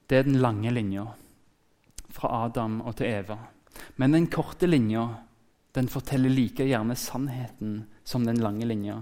Det 0.10 0.18
er 0.18 0.22
den 0.22 0.36
lange 0.36 0.72
linja 0.72 1.06
fra 2.18 2.46
Adam 2.46 2.82
og 2.82 2.98
til 2.98 3.12
Eva. 3.12 3.38
Men 3.98 4.18
den 4.18 4.28
korte 4.34 4.70
linja 4.70 5.08
forteller 5.78 6.34
like 6.34 6.66
gjerne 6.66 6.96
sannheten 6.98 7.84
som 8.04 8.24
den 8.26 8.40
lange 8.42 8.66
linja. 8.66 8.96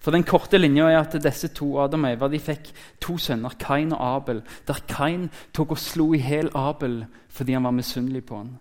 For 0.00 0.14
den 0.14 0.24
korte 0.24 0.56
linja 0.56 0.86
er 0.88 1.02
at 1.02 1.16
disse 1.20 1.50
to 1.52 1.74
Adam 1.82 2.06
og 2.08 2.14
Eva 2.14 2.28
de 2.32 2.40
fikk 2.40 2.70
to 3.04 3.18
sønner, 3.20 3.52
Kain 3.60 3.92
og 3.92 4.00
Abel. 4.00 4.40
Der 4.64 4.80
Kain 4.88 5.28
tok 5.52 5.74
og 5.76 5.82
slo 5.82 6.14
i 6.14 6.22
hjel 6.24 6.48
Abel 6.56 7.02
fordi 7.28 7.52
han 7.52 7.68
var 7.68 7.76
misunnelig 7.76 8.24
på 8.24 8.40
han. 8.40 8.54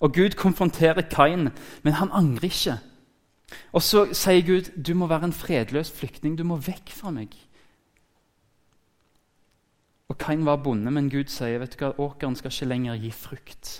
Og 0.00 0.12
Gud 0.12 0.34
konfronterer 0.36 1.06
Kain, 1.08 1.50
men 1.82 1.92
han 2.00 2.10
angrer 2.12 2.50
ikke. 2.50 2.78
Og 3.72 3.82
så 3.82 4.08
sier 4.12 4.42
Gud 4.42 4.72
du 4.74 4.94
må 4.98 5.06
være 5.06 5.30
en 5.30 5.36
fredløs 5.36 5.92
flyktning. 5.94 6.34
Du 6.36 6.44
må 6.44 6.58
vekk 6.58 6.90
fra 6.92 7.12
meg. 7.14 7.36
Og 10.08 10.18
Kain 10.18 10.44
var 10.46 10.62
bonde, 10.62 10.90
men 10.90 11.10
Gud 11.10 11.30
sier 11.32 11.58
vet 11.58 11.74
du 11.74 11.82
hva, 11.82 11.94
åkeren 11.98 12.36
skal 12.38 12.52
ikke 12.52 12.68
lenger 12.70 13.00
gi 13.02 13.10
frukt. 13.14 13.72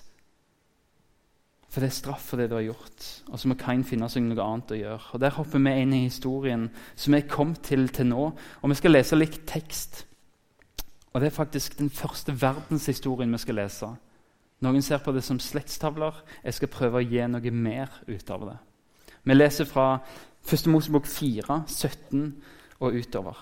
For 1.70 1.84
det 1.84 1.90
er 1.90 1.96
straff 1.98 2.30
for 2.30 2.40
det 2.40 2.48
du 2.50 2.56
har 2.56 2.64
gjort. 2.64 3.06
Og 3.28 3.38
så 3.38 3.50
må 3.50 3.56
Kain 3.60 3.84
finne 3.84 4.08
seg 4.08 4.24
noe 4.24 4.42
annet 4.42 4.72
å 4.72 4.78
gjøre. 4.78 5.10
Og 5.12 5.20
Der 5.20 5.34
hopper 5.36 5.60
vi 5.60 5.74
inn 5.82 5.92
i 5.92 6.06
historien 6.06 6.70
som 6.94 7.12
vi 7.12 7.20
er 7.20 7.30
kommet 7.30 7.60
til 7.68 7.88
til 7.92 8.08
nå. 8.08 8.30
Og 8.62 8.70
Vi 8.70 8.78
skal 8.80 8.96
lese 8.96 9.18
litt 9.18 9.42
tekst. 9.46 10.06
Og 11.12 11.20
Det 11.20 11.28
er 11.28 11.36
faktisk 11.36 11.78
den 11.78 11.90
første 11.90 12.32
verdenshistorien 12.32 13.32
vi 13.32 13.38
skal 13.38 13.60
lese. 13.60 13.90
Noen 14.64 14.82
ser 14.82 14.98
på 15.04 15.12
det 15.12 15.22
som 15.24 15.38
slektstavler. 15.38 16.16
Jeg 16.44 16.54
skal 16.54 16.72
prøve 16.72 17.02
å 17.02 17.04
gi 17.04 17.26
noe 17.28 17.50
mer 17.52 17.92
ut 18.08 18.30
av 18.30 18.48
det. 18.48 18.56
Vi 19.24 19.34
leser 19.34 19.68
fra 19.68 19.98
1. 20.48 20.66
Mosebok 20.72 21.06
4, 21.06 21.64
17 21.66 22.42
og 22.80 22.94
utover. 22.94 23.36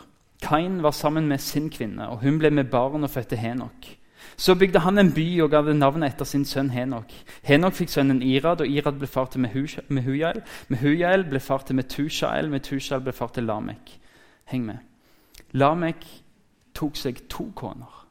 Kain 0.45 0.83
var 0.85 0.93
sammen 0.93 1.29
med 1.29 1.41
sin 1.41 1.71
kvinne, 1.73 2.09
og 2.13 2.21
hun 2.21 2.39
ble 2.39 2.51
med 2.53 2.69
barn 2.73 3.07
og 3.07 3.11
fødte 3.11 3.37
Henok. 3.41 3.87
Så 4.37 4.55
bygde 4.59 4.83
han 4.83 4.99
en 4.99 5.13
by 5.15 5.25
og 5.45 5.51
ga 5.53 5.63
det 5.63 5.77
navnet 5.79 6.13
etter 6.13 6.27
sin 6.29 6.45
sønn 6.49 6.73
Henok. 6.75 7.13
Henok 7.47 7.77
fikk 7.79 7.93
sønnen 7.93 8.23
Irad, 8.23 8.65
og 8.65 8.69
Irad 8.69 8.99
ble 8.99 9.09
far 9.09 9.31
til 9.31 9.45
Mehujael. 9.45 10.43
Mehujael 10.69 11.25
ble 11.31 11.41
far 11.41 11.65
til 11.67 11.79
Metushael, 11.79 12.51
Metushael 12.51 13.05
ble 13.05 13.15
far 13.15 13.31
til 13.35 13.47
Lamek. 13.49 13.95
Heng 14.51 14.67
med. 14.67 14.83
Lamek 15.55 16.03
tok 16.75 16.99
seg 16.99 17.25
to 17.31 17.49
koner. 17.57 18.03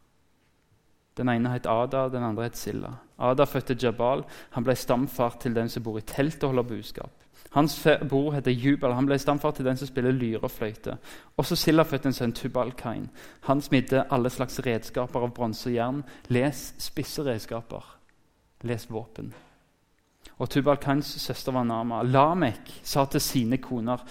Den 1.17 1.29
ene 1.29 1.51
het 1.53 1.67
Ada, 1.69 2.07
den 2.09 2.23
andre 2.23 2.47
het 2.47 2.57
Silla. 2.57 2.95
Ada 3.23 3.47
fødte 3.47 3.77
Jabal. 3.79 4.23
Han 4.57 4.65
ble 4.65 4.75
stamfar 4.75 5.37
til 5.39 5.55
den 5.55 5.69
som 5.69 5.83
bor 5.83 5.97
i 5.97 6.05
telt 6.07 6.43
og 6.43 6.53
holder 6.53 6.69
buskap. 6.75 7.23
Hans 7.53 7.87
bror 8.09 8.31
heter 8.33 8.51
Jubal. 8.51 8.95
Han 8.97 9.05
ble 9.05 9.19
stamfar 9.21 9.51
til 9.53 9.65
den 9.65 9.77
som 9.77 9.87
spiller 9.87 10.11
lyre 10.11 10.41
og 10.41 10.51
fløyte. 10.51 10.97
Også 11.37 11.55
Silla 11.55 11.83
fødte 11.85 12.09
en 12.09 12.15
sønn, 12.17 12.33
Tubal-Kain. 12.33 13.09
Han 13.45 13.61
smidde 13.61 14.07
alle 14.09 14.29
slags 14.33 14.57
redskaper 14.65 15.21
av 15.21 15.35
bronse 15.37 15.69
og 15.69 15.75
jern. 15.75 16.01
Les 16.33 16.63
spisse 16.81 17.21
redskaper. 17.21 17.85
Les 18.65 18.87
våpen. 18.89 19.33
Og 20.39 20.49
Tubal-Kains 20.49 21.13
søster 21.21 21.53
var 21.53 21.63
Nama. 21.69 22.01
Lamek 22.01 22.79
sa 22.83 23.05
til 23.05 23.21
sine 23.21 23.61
koner 23.61 24.01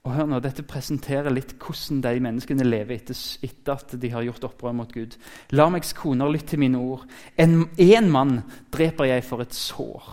og 0.00 0.14
hør 0.16 0.30
nå, 0.30 0.38
Dette 0.40 0.64
presenterer 0.64 1.32
litt 1.32 1.52
hvordan 1.60 2.00
de 2.06 2.22
menneskene 2.24 2.64
lever 2.64 2.96
etter, 2.96 3.18
etter 3.44 3.74
at 3.74 3.92
de 4.00 4.10
har 4.14 4.24
gjort 4.24 4.46
opprør 4.48 4.72
mot 4.78 4.92
Gud. 4.94 5.18
Lameks 5.52 5.92
koner, 5.98 6.30
lytt 6.32 6.48
til 6.48 6.62
mine 6.62 6.80
ord. 6.80 7.04
En, 7.36 7.66
en 7.76 8.08
mann 8.12 8.38
dreper 8.72 9.10
jeg 9.10 9.26
for 9.28 9.44
et 9.44 9.56
sår. 9.56 10.08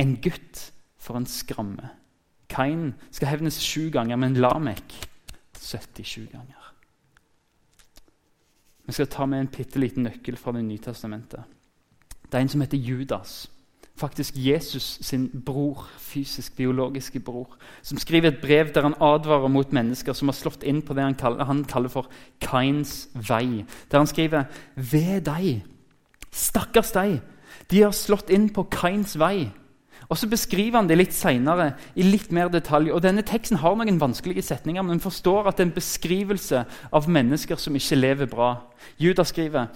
En 0.00 0.16
gutt 0.24 0.64
for 0.98 1.20
en 1.20 1.28
skramme. 1.30 1.92
Kain 2.50 2.90
skal 3.14 3.30
hevnes 3.30 3.60
sju 3.62 3.92
ganger, 3.94 4.18
men 4.18 4.34
Lamek 4.42 4.96
77 5.60 6.26
ganger. 6.32 6.66
Vi 8.90 8.96
skal 8.96 9.06
ta 9.06 9.26
med 9.30 9.44
en 9.44 9.52
bitte 9.54 9.78
liten 9.78 10.02
nøkkel 10.08 10.34
fra 10.34 10.50
Det 10.56 10.64
nye 10.66 10.82
testamentet. 10.82 11.46
Det 12.26 12.34
er 12.34 12.42
en 12.42 12.50
som 12.50 12.62
heter 12.64 12.78
Judas. 12.78 13.44
Faktisk 13.96 14.34
Jesus 14.36 14.98
sin 15.02 15.28
bror, 15.44 15.88
fysisk, 15.98 16.56
biologiske 16.56 17.20
bror, 17.20 17.56
som 17.82 17.98
skriver 17.98 18.28
et 18.28 18.40
brev 18.40 18.72
der 18.74 18.82
han 18.82 18.96
advarer 19.00 19.48
mot 19.48 19.72
mennesker 19.72 20.16
som 20.16 20.28
har 20.28 20.38
slått 20.38 20.62
inn 20.62 20.80
på 20.82 20.94
det 20.96 21.04
han 21.04 21.18
kaller, 21.18 21.44
han 21.44 21.64
kaller 21.64 21.92
for 21.92 22.08
Kains 22.40 23.08
vei. 23.14 23.66
Der 23.90 23.98
han 23.98 24.08
skriver 24.08 24.48
Ved 24.76 25.26
deg, 25.28 25.64
stakkars 26.32 26.94
deg, 26.96 27.20
de 27.70 27.82
har 27.82 27.92
slått 27.92 28.30
inn 28.30 28.48
på 28.54 28.64
Kains 28.72 29.18
vei. 29.20 29.50
Og 30.08 30.18
Så 30.18 30.26
beskriver 30.26 30.78
han 30.78 30.88
det 30.88 30.98
litt 30.98 31.14
seinere 31.14 31.74
i 31.94 32.02
litt 32.02 32.32
mer 32.32 32.48
detalj. 32.48 32.90
og 32.92 33.02
Denne 33.02 33.22
teksten 33.22 33.58
har 33.58 33.76
noen 33.76 34.00
vanskelige 34.00 34.42
setninger, 34.42 34.82
men 34.82 34.98
en 34.98 35.00
forstår 35.00 35.48
at 35.48 35.56
det 35.56 35.64
er 35.64 35.68
en 35.68 35.78
beskrivelse 35.78 36.64
av 36.92 37.08
mennesker 37.08 37.56
som 37.56 37.76
ikke 37.76 37.96
lever 37.96 38.26
bra. 38.26 38.56
Judas 38.98 39.28
skriver 39.28 39.68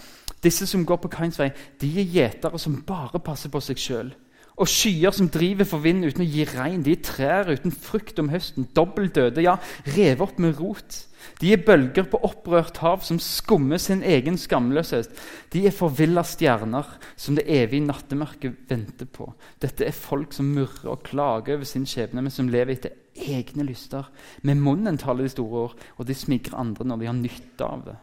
disse 0.45 0.67
som 0.67 0.85
går 0.85 0.97
på 0.97 1.09
Kains 1.09 1.39
vei, 1.39 1.51
de 1.81 1.89
er 2.01 2.11
gjetere 2.11 2.59
som 2.59 2.83
bare 2.87 3.21
passer 3.21 3.49
på 3.49 3.61
seg 3.65 3.81
sjøl. 3.81 4.13
Og 4.55 4.71
skyer 4.71 5.11
som 5.11 5.27
driver 5.35 5.67
for 5.67 5.83
vind 5.83 6.05
uten 6.07 6.23
å 6.23 6.29
gi 6.29 6.45
regn. 6.47 6.85
De 6.87 6.93
er 6.95 7.03
trær 7.03 7.51
uten 7.51 7.75
frukt 7.75 8.21
om 8.23 8.31
høsten, 8.31 8.69
dobbelt 8.77 9.17
døde, 9.17 9.43
ja, 9.43 9.57
revet 9.97 10.23
opp 10.23 10.39
med 10.43 10.55
rot. 10.61 11.01
De 11.41 11.51
er 11.55 11.63
bølger 11.65 12.07
på 12.11 12.21
opprørt 12.23 12.79
hav 12.85 13.03
som 13.03 13.19
skummer 13.23 13.81
sin 13.83 14.05
egen 14.07 14.37
skamløshet. 14.39 15.11
De 15.51 15.65
er 15.67 15.75
forvilla 15.75 16.23
stjerner 16.27 16.87
som 17.17 17.35
det 17.35 17.49
evige 17.51 17.87
nattemørket 17.89 18.71
venter 18.71 19.11
på. 19.11 19.33
Dette 19.63 19.89
er 19.89 19.97
folk 19.97 20.37
som 20.37 20.53
murrer 20.55 20.93
og 20.93 21.03
klager 21.09 21.59
over 21.59 21.67
sin 21.67 21.89
skjebne, 21.89 22.23
men 22.23 22.35
som 22.35 22.51
lever 22.53 22.77
etter 22.77 22.95
egne 23.15 23.67
lyster. 23.67 24.07
Med 24.47 24.61
munnen 24.63 25.01
taler 25.01 25.27
de 25.27 25.35
store 25.35 25.67
ord, 25.67 25.77
og 25.99 26.07
de 26.07 26.15
smigrer 26.15 26.61
andre 26.61 26.87
når 26.87 27.03
de 27.03 27.11
har 27.11 27.19
nytte 27.19 27.67
av 27.67 27.87
det. 27.91 27.99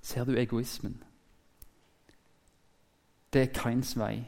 Ser 0.00 0.24
du 0.24 0.38
egoismen? 0.40 0.96
Det 3.30 3.44
er 3.44 3.52
Kains 3.54 3.92
vei. 3.98 4.24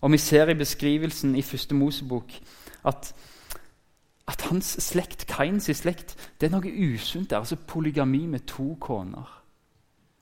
Og 0.00 0.12
Vi 0.12 0.18
ser 0.18 0.48
i 0.48 0.54
beskrivelsen 0.54 1.34
i 1.34 1.42
første 1.42 1.74
Mosebok 1.74 2.32
at 2.84 3.14
at 4.28 4.40
hans 4.50 4.64
slekt, 4.64 5.26
Kains 5.26 5.64
slekt, 5.64 6.16
det 6.40 6.46
er 6.46 6.52
noe 6.52 6.94
usunt 6.94 7.30
der. 7.30 7.38
Altså 7.38 7.56
polygami 7.56 8.26
med 8.26 8.40
to 8.46 8.76
koner. 8.80 9.42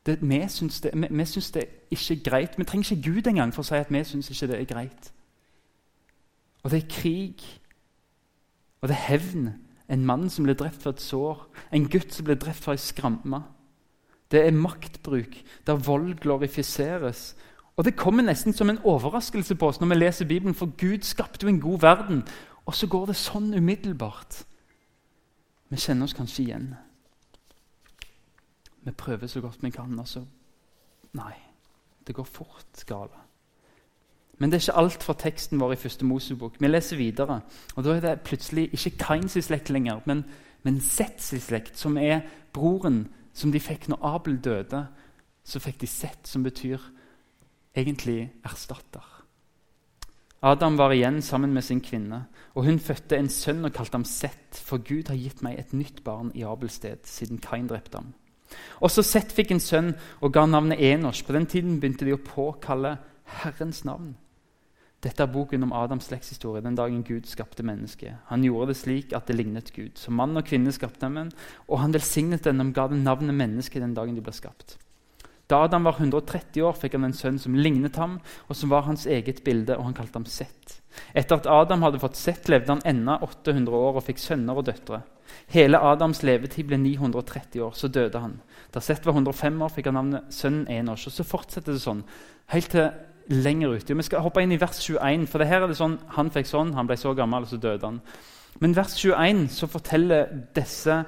Det, 0.07 0.19
vi 0.23 0.45
syns 0.49 0.81
det, 0.81 0.93
vi, 0.95 1.09
vi 1.11 1.25
syns 1.25 1.51
det 1.51 1.65
ikke 1.91 2.15
er 2.15 2.23
greit. 2.31 2.59
Vi 2.59 2.65
trenger 2.65 2.93
ikke 2.93 3.11
Gud 3.11 3.27
engang 3.27 3.55
for 3.55 3.65
å 3.65 3.67
si 3.67 3.75
at 3.75 3.91
vi 3.91 4.05
syns 4.07 4.31
ikke 4.31 4.47
det 4.53 4.61
er 4.61 4.69
greit. 4.71 5.11
Og 6.63 6.71
det 6.71 6.85
er 6.85 6.91
krig. 6.91 7.43
Og 8.81 8.89
det 8.89 8.95
er 8.95 9.09
hevn. 9.09 9.49
En 9.91 10.07
mann 10.07 10.31
som 10.31 10.47
blir 10.47 10.55
drept 10.59 10.83
for 10.83 10.95
et 10.95 11.03
sår. 11.03 11.43
En 11.75 11.89
gutt 11.91 12.15
som 12.15 12.29
blir 12.29 12.39
drept 12.39 12.63
for 12.63 12.77
ei 12.77 12.83
skramme. 12.83 13.43
Det 14.31 14.43
er 14.43 14.55
maktbruk 14.55 15.35
der 15.67 15.83
vold 15.83 16.15
glorifiseres. 16.23 17.33
Og 17.77 17.85
Det 17.85 17.97
kommer 17.97 18.23
nesten 18.23 18.53
som 18.53 18.71
en 18.71 18.79
overraskelse 18.79 19.55
på 19.55 19.69
oss 19.69 19.81
når 19.81 19.89
vi 19.89 19.95
leser 19.95 20.29
Bibelen, 20.29 20.55
for 20.55 20.73
Gud 20.81 21.03
skapte 21.03 21.45
jo 21.45 21.49
en 21.49 21.61
god 21.61 21.81
verden. 21.81 22.23
Og 22.67 22.75
så 22.75 22.87
går 22.87 23.07
det 23.07 23.17
sånn 23.17 23.53
umiddelbart. 23.55 24.45
Vi 25.69 25.77
kjenner 25.77 26.09
oss 26.09 26.17
kanskje 26.17 26.43
igjen. 26.43 26.75
Vi 28.87 28.93
prøver 28.93 29.27
så 29.27 29.41
godt 29.41 29.63
vi 29.63 29.71
kan, 29.71 29.99
og 29.99 30.09
så 30.09 30.25
Nei, 31.17 31.33
det 32.07 32.15
går 32.15 32.25
fort 32.29 32.83
galt. 32.87 33.15
Men 34.39 34.51
det 34.51 34.59
er 34.59 34.65
ikke 34.67 34.81
alt 34.83 35.03
fra 35.03 35.15
teksten 35.17 35.61
vår 35.61 35.73
i 35.73 35.79
første 35.81 36.05
Mosebok. 36.05 36.59
Vi 36.61 36.69
leser 36.69 36.97
videre. 36.97 37.41
og 37.77 37.85
Da 37.85 37.95
er 37.95 38.01
det 38.01 38.21
plutselig 38.21 38.69
ikke 38.73 38.99
Kains 38.99 39.33
slekt 39.41 39.71
lenger, 39.71 40.01
men, 40.05 40.25
men 40.63 40.81
Sets 40.81 41.33
slekt, 41.41 41.79
som 41.79 41.97
er 41.97 42.21
broren 42.53 43.07
som 43.33 43.53
de 43.53 43.61
fikk 43.61 43.89
når 43.89 44.05
Abel 44.05 44.37
døde. 44.45 44.87
Så 45.45 45.59
fikk 45.59 45.81
de 45.81 45.87
Sett, 45.87 46.29
som 46.29 46.43
betyr 46.43 46.79
egentlig 47.77 48.31
erstatter. 48.45 49.05
Adam 50.47 50.77
var 50.79 50.93
igjen 50.93 51.23
sammen 51.25 51.55
med 51.55 51.65
sin 51.65 51.81
kvinne, 51.81 52.27
og 52.55 52.65
hun 52.65 52.79
fødte 52.79 53.17
en 53.19 53.29
sønn 53.33 53.65
og 53.65 53.73
kalte 53.75 53.97
ham 53.99 54.05
Sett, 54.05 54.55
for 54.55 54.79
Gud 54.79 55.09
har 55.11 55.19
gitt 55.19 55.43
meg 55.45 55.59
et 55.59 55.73
nytt 55.75 56.03
barn 56.05 56.31
i 56.35 56.45
Abels 56.47 56.77
sted, 56.81 57.03
siden 57.09 57.41
Kain 57.43 57.69
drepte 57.69 57.99
ham. 57.99 58.13
Også 58.85 59.03
Sett 59.03 59.33
fikk 59.35 59.55
en 59.55 59.63
sønn 59.63 59.91
og 60.21 60.33
ga 60.37 60.45
navnet 60.47 60.81
Enos. 60.81 61.25
På 61.27 61.35
den 61.35 61.49
tiden 61.51 61.81
begynte 61.81 62.07
de 62.07 62.15
å 62.15 62.23
påkalle 62.23 62.97
Herrens 63.41 63.83
navn. 63.89 64.15
Dette 65.05 65.23
er 65.23 65.31
boken 65.31 65.67
om 65.67 65.75
Adams 65.77 66.09
slektshistorie, 66.09 66.65
den 66.65 66.79
dagen 66.79 67.03
Gud 67.05 67.29
skapte 67.29 67.67
mennesket. 67.67 68.23
Han 68.31 68.45
gjorde 68.45 68.73
det 68.73 68.79
slik 68.81 69.13
at 69.17 69.29
det 69.29 69.37
lignet 69.37 69.73
Gud. 69.75 69.99
Som 70.01 70.17
mann 70.19 70.37
og 70.39 70.47
kvinne 70.49 70.73
skapte 70.75 71.07
han 71.07 71.33
og 71.67 71.79
han 71.83 71.95
velsignet 71.95 72.47
den 72.47 72.65
og 72.65 72.73
ga 72.75 72.89
dem 72.91 73.05
navnet 73.05 73.37
menneske 73.37 73.83
den 73.83 73.95
dagen 73.95 74.17
de 74.17 74.25
ble 74.25 74.35
skapt. 74.35 74.79
Da 75.47 75.63
Adam 75.63 75.85
var 75.87 76.01
130 76.01 76.63
år, 76.67 76.75
fikk 76.75 76.97
han 76.97 77.07
en 77.07 77.15
sønn 77.15 77.39
som 77.39 77.55
lignet 77.55 77.97
ham, 78.01 78.19
og 78.49 78.59
som 78.59 78.73
var 78.73 78.87
hans 78.89 79.07
eget 79.07 79.45
bilde, 79.47 79.77
og 79.79 79.87
han 79.87 79.95
kalte 79.95 80.19
ham 80.19 80.27
Sett. 80.27 80.81
Etter 81.15 81.39
at 81.39 81.47
Adam 81.47 81.85
hadde 81.87 82.01
fått 82.03 82.19
Sett, 82.19 82.49
levde 82.51 82.75
han 82.75 82.83
enda 82.89 83.21
800 83.23 83.77
år 83.79 84.01
og 84.01 84.07
fikk 84.09 84.19
sønner 84.23 84.59
og 84.59 84.67
døtre. 84.67 85.05
Hele 85.55 85.79
Adams 85.79 86.23
levetid 86.27 86.67
ble 86.67 86.79
930 86.83 87.63
år, 87.63 87.75
så 87.79 87.91
døde 87.93 88.23
han. 88.23 88.41
Da 88.75 88.83
Sett 88.83 89.07
var 89.07 89.15
105 89.15 89.63
år, 89.63 89.75
fikk 89.75 89.91
han 89.91 89.99
navnet 90.01 90.35
sønnen 90.35 90.67
Enos. 90.73 91.07
Og 91.07 91.15
så 91.15 91.27
fortsetter 91.27 91.77
det 91.77 91.85
sånn 91.85 92.03
helt 92.51 92.73
til 92.75 92.91
lenger 93.31 93.77
ute. 93.79 93.95
Vi 93.95 94.07
skal 94.07 94.23
hoppe 94.27 94.43
inn 94.43 94.55
i 94.55 94.61
vers 94.61 94.81
21, 94.83 95.29
for 95.31 95.43
det 95.43 95.51
her 95.51 95.63
er 95.63 95.71
det 95.71 95.79
sånn, 95.79 95.99
han 96.19 96.31
fikk 96.35 96.51
sånn, 96.51 96.75
han 96.75 96.91
ble 96.91 96.99
så 96.99 97.15
gammel, 97.15 97.47
og 97.47 97.51
så 97.51 97.59
døde 97.63 97.87
han. 97.87 98.03
Men 98.63 98.75
vers 98.75 98.95
21 98.99 99.47
så 99.53 99.69
forteller 99.71 100.31
disse 100.57 101.03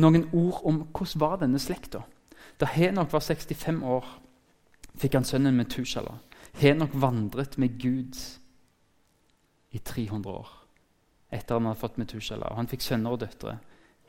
noen 0.00 0.26
ord 0.32 0.64
om 0.68 0.82
hvordan 0.88 1.20
var 1.22 1.40
denne 1.40 1.60
slekta. 1.62 2.02
Da 2.60 2.68
Henok 2.68 3.12
var 3.12 3.24
65 3.24 3.82
år, 3.82 4.06
fikk 5.00 5.16
han 5.16 5.24
sønnen 5.24 5.56
Metushala. 5.56 6.18
Henok 6.60 6.92
vandret 6.92 7.56
med 7.58 7.78
Gud 7.80 8.18
i 9.70 9.78
300 9.78 10.30
år 10.30 10.56
etter 11.30 11.54
han 11.54 11.68
hadde 11.68 11.78
fått 11.78 11.98
Metushala. 12.00 12.52
Han 12.56 12.68
fikk 12.70 12.82
sønner 12.82 13.14
og 13.14 13.20
døtre. 13.22 13.58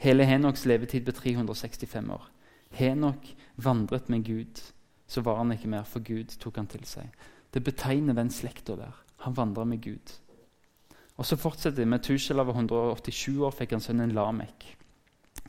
Hele 0.02 0.26
Henoks 0.26 0.66
levetid 0.66 1.06
ble 1.06 1.14
365 1.14 2.10
år. 2.10 2.24
Henok 2.74 3.28
vandret 3.62 4.10
med 4.10 4.26
Gud. 4.26 4.62
Så 5.08 5.22
var 5.22 5.38
han 5.38 5.52
ikke 5.54 5.70
mer, 5.70 5.86
for 5.86 6.02
Gud 6.02 6.34
tok 6.42 6.58
han 6.58 6.70
til 6.72 6.84
seg. 6.88 7.12
Det 7.52 7.62
betegner 7.64 8.18
den 8.18 8.32
slekta 8.34 8.78
der. 8.80 8.96
Han 9.28 9.38
vandra 9.38 9.68
med 9.68 9.84
Gud. 9.84 10.14
Og 11.18 11.26
Så 11.26 11.38
fortsetter 11.38 11.84
det. 11.84 11.88
Metushala 11.88 12.44
var 12.48 12.58
187 12.58 13.38
år, 13.38 13.52
fikk 13.52 13.76
han 13.76 13.84
sønnen 13.84 14.16
Lamek. 14.16 14.66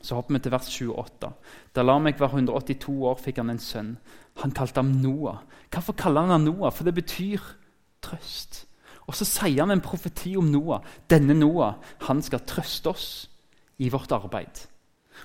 Så 0.03 0.17
hopper 0.17 0.35
vi 0.35 0.43
til 0.43 0.51
vers 0.51 0.67
28. 0.67 1.31
Da 1.75 1.83
Lamek 1.83 2.19
var 2.19 2.33
182 2.33 2.95
år, 3.07 3.19
fikk 3.23 3.39
han 3.39 3.53
en 3.53 3.61
sønn. 3.61 3.95
Han 4.43 4.51
kalte 4.51 4.81
ham 4.81 4.91
Noah. 4.99 5.43
Hvorfor 5.71 5.95
kaller 5.97 6.25
han 6.25 6.35
ham 6.35 6.47
Noah? 6.47 6.73
For 6.73 6.83
det 6.83 6.95
betyr 6.97 7.39
trøst. 8.03 8.65
Og 9.07 9.15
så 9.15 9.27
sier 9.27 9.63
han 9.63 9.71
en 9.71 9.83
profeti 9.83 10.35
om 10.39 10.51
Noah. 10.51 10.83
Denne 11.11 11.35
Noah 11.37 11.79
han 12.07 12.21
skal 12.23 12.43
trøste 12.47 12.91
oss 12.91 13.07
i 13.79 13.89
vårt 13.91 14.11
arbeid. 14.11 14.65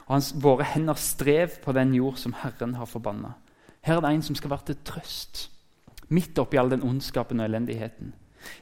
Og 0.07 0.17
hans, 0.17 0.33
Våre 0.43 0.67
hender 0.67 0.99
strev 0.99 1.59
på 1.65 1.73
den 1.73 1.95
jord 1.97 2.19
som 2.21 2.35
Herren 2.39 2.75
har 2.79 2.87
forbanna. 2.87 3.35
Her 3.83 3.99
er 3.99 4.05
det 4.05 4.15
en 4.15 4.23
som 4.23 4.37
skal 4.37 4.51
være 4.51 4.71
til 4.71 4.81
trøst, 4.85 5.49
midt 6.09 6.39
oppi 6.39 6.59
all 6.59 6.71
den 6.71 6.83
ondskapen 6.85 7.41
og 7.41 7.49
elendigheten. 7.49 8.13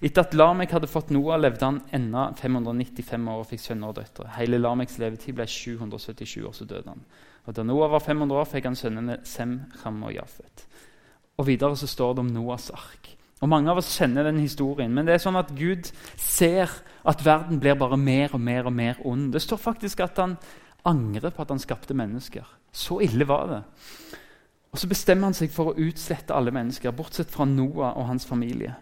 Etter 0.01 0.25
at 0.25 0.35
Lamek 0.37 0.73
hadde 0.77 0.89
fått 0.91 1.11
Noah, 1.15 1.39
levde 1.41 1.65
han 1.65 1.81
enda 1.95 2.29
595 2.39 3.29
år 3.33 3.43
og 3.43 3.49
fikk 3.51 3.63
sønner 3.63 3.93
og 3.93 3.99
døtre. 3.99 4.29
Hele 4.37 4.61
Lameks 4.61 4.99
levetid 5.03 5.37
ble 5.37 5.47
777 5.49 6.45
år, 6.45 6.55
så 6.57 6.69
døde 6.69 6.93
han. 6.93 7.05
Og 7.47 7.55
Da 7.55 7.63
Noah 7.63 7.91
var 7.93 8.05
500 8.05 8.41
år, 8.41 8.49
fikk 8.51 8.69
han 8.69 8.79
sønnene 8.79 9.21
Sem, 9.25 9.61
Ham 9.85 10.03
og 10.03 10.15
Jafet. 10.15 10.67
Og 11.37 11.47
Videre 11.47 11.77
så 11.77 11.87
står 11.87 12.17
det 12.17 12.25
om 12.25 12.33
Noahs 12.35 12.71
ark. 12.75 13.13
Og 13.45 13.49
Mange 13.53 13.71
av 13.71 13.79
oss 13.83 13.93
kjenner 13.99 14.25
den 14.25 14.41
historien, 14.41 14.93
men 14.95 15.07
det 15.07 15.15
er 15.15 15.23
sånn 15.23 15.37
at 15.37 15.53
Gud 15.57 15.91
ser 16.17 16.73
at 17.05 17.25
verden 17.25 17.61
blir 17.61 17.77
bare 17.77 17.99
mer 18.01 18.33
og 18.35 18.41
mer 18.41 18.67
og 18.67 18.73
mer 18.73 19.03
ond. 19.05 19.29
Det 19.33 19.43
står 19.45 19.61
faktisk 19.61 20.01
at 20.01 20.17
han 20.23 20.39
angrer 20.89 21.35
på 21.35 21.45
at 21.45 21.53
han 21.53 21.61
skapte 21.61 21.95
mennesker. 21.95 22.47
Så 22.73 23.03
ille 23.05 23.29
var 23.29 23.47
det. 23.53 23.61
Og 24.73 24.81
Så 24.81 24.89
bestemmer 24.89 25.31
han 25.31 25.37
seg 25.37 25.53
for 25.53 25.71
å 25.71 25.79
utslette 25.81 26.35
alle 26.35 26.53
mennesker, 26.53 26.93
bortsett 26.93 27.31
fra 27.33 27.47
Noah 27.49 27.97
og 27.97 28.09
hans 28.11 28.27
familie. 28.29 28.75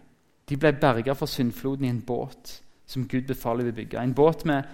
De 0.49 0.57
ble 0.57 0.73
berga 0.77 1.15
fra 1.17 1.27
syndfloden 1.27 1.85
i 1.85 1.89
en 1.89 2.03
båt 2.05 2.61
som 2.85 3.07
Gud 3.07 3.27
befaler 3.27 3.63
vi 3.63 3.71
bygge. 3.71 3.99
En 3.99 4.13
båt 4.13 4.45
med 4.45 4.67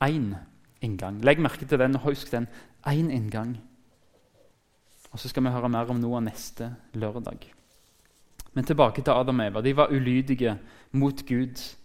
én 0.00 0.34
inngang. 0.80 1.20
Legg 1.24 1.40
merke 1.40 1.66
til 1.66 1.78
den 1.78 1.98
og 1.98 2.06
husk 2.08 2.32
den. 2.32 2.48
Én 2.86 3.10
inngang. 3.12 3.58
Og 5.10 5.18
Så 5.18 5.28
skal 5.28 5.44
vi 5.44 5.52
høre 5.52 5.68
mer 5.68 5.90
om 5.90 6.00
Noah 6.00 6.22
neste 6.22 6.74
lørdag. 6.94 7.52
Men 8.52 8.64
tilbake 8.64 9.02
til 9.02 9.12
Adam 9.12 9.40
og 9.40 9.46
Eva. 9.46 9.60
De 9.60 9.76
var 9.76 9.92
ulydige 9.92 10.58
mot 10.92 11.26
Gud. 11.26 11.76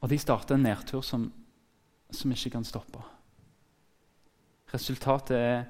Og 0.00 0.10
de 0.10 0.18
starta 0.18 0.54
en 0.54 0.62
nedtur 0.62 1.00
som, 1.00 1.32
som 2.10 2.32
ikke 2.32 2.50
kan 2.50 2.64
stoppe. 2.64 3.02
Resultatet 4.74 5.36
er 5.36 5.64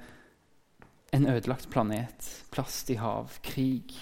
en 1.12 1.26
ødelagt 1.26 1.70
planet, 1.70 2.44
plast 2.52 2.90
i 2.90 2.94
hav, 2.94 3.30
krig, 3.42 3.94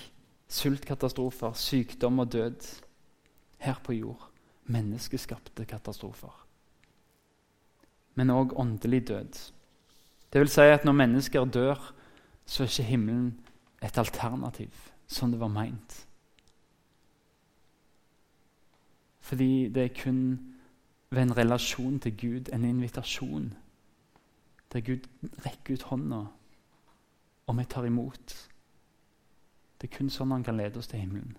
sultkatastrofer, 0.54 1.52
sykdom 1.58 2.18
og 2.18 2.32
død. 2.32 2.68
Her 3.58 3.80
på 3.84 3.92
jord. 3.92 4.30
Menneskeskapte 4.64 5.64
katastrofer. 5.68 6.32
Men 8.14 8.30
òg 8.30 8.54
åndelig 8.56 9.08
død. 9.08 9.50
Det 10.32 10.40
vil 10.40 10.48
si 10.48 10.60
at 10.60 10.84
når 10.84 10.92
mennesker 10.92 11.44
dør, 11.44 11.94
så 12.46 12.62
er 12.62 12.68
ikke 12.68 12.82
himmelen 12.82 13.40
et 13.82 13.98
alternativ, 13.98 14.70
som 15.06 15.30
det 15.30 15.40
var 15.40 15.48
meint. 15.48 16.06
Fordi 19.20 19.68
det 19.68 19.84
er 19.84 20.02
kun 20.02 20.54
ved 21.10 21.22
en 21.22 21.36
relasjon 21.36 22.00
til 22.00 22.16
Gud, 22.20 22.52
en 22.52 22.64
invitasjon, 22.64 23.54
der 24.72 24.80
Gud 24.80 25.06
rekker 25.46 25.74
ut 25.74 25.82
hånda, 25.82 26.24
og 27.46 27.58
vi 27.58 27.64
tar 27.64 27.84
imot. 27.84 28.34
Det 29.84 29.90
er 29.90 29.98
kun 29.98 30.08
sånn 30.08 30.30
han 30.32 30.40
kan 30.40 30.56
lede 30.56 30.80
oss 30.80 30.86
til 30.88 31.02
himmelen. 31.02 31.34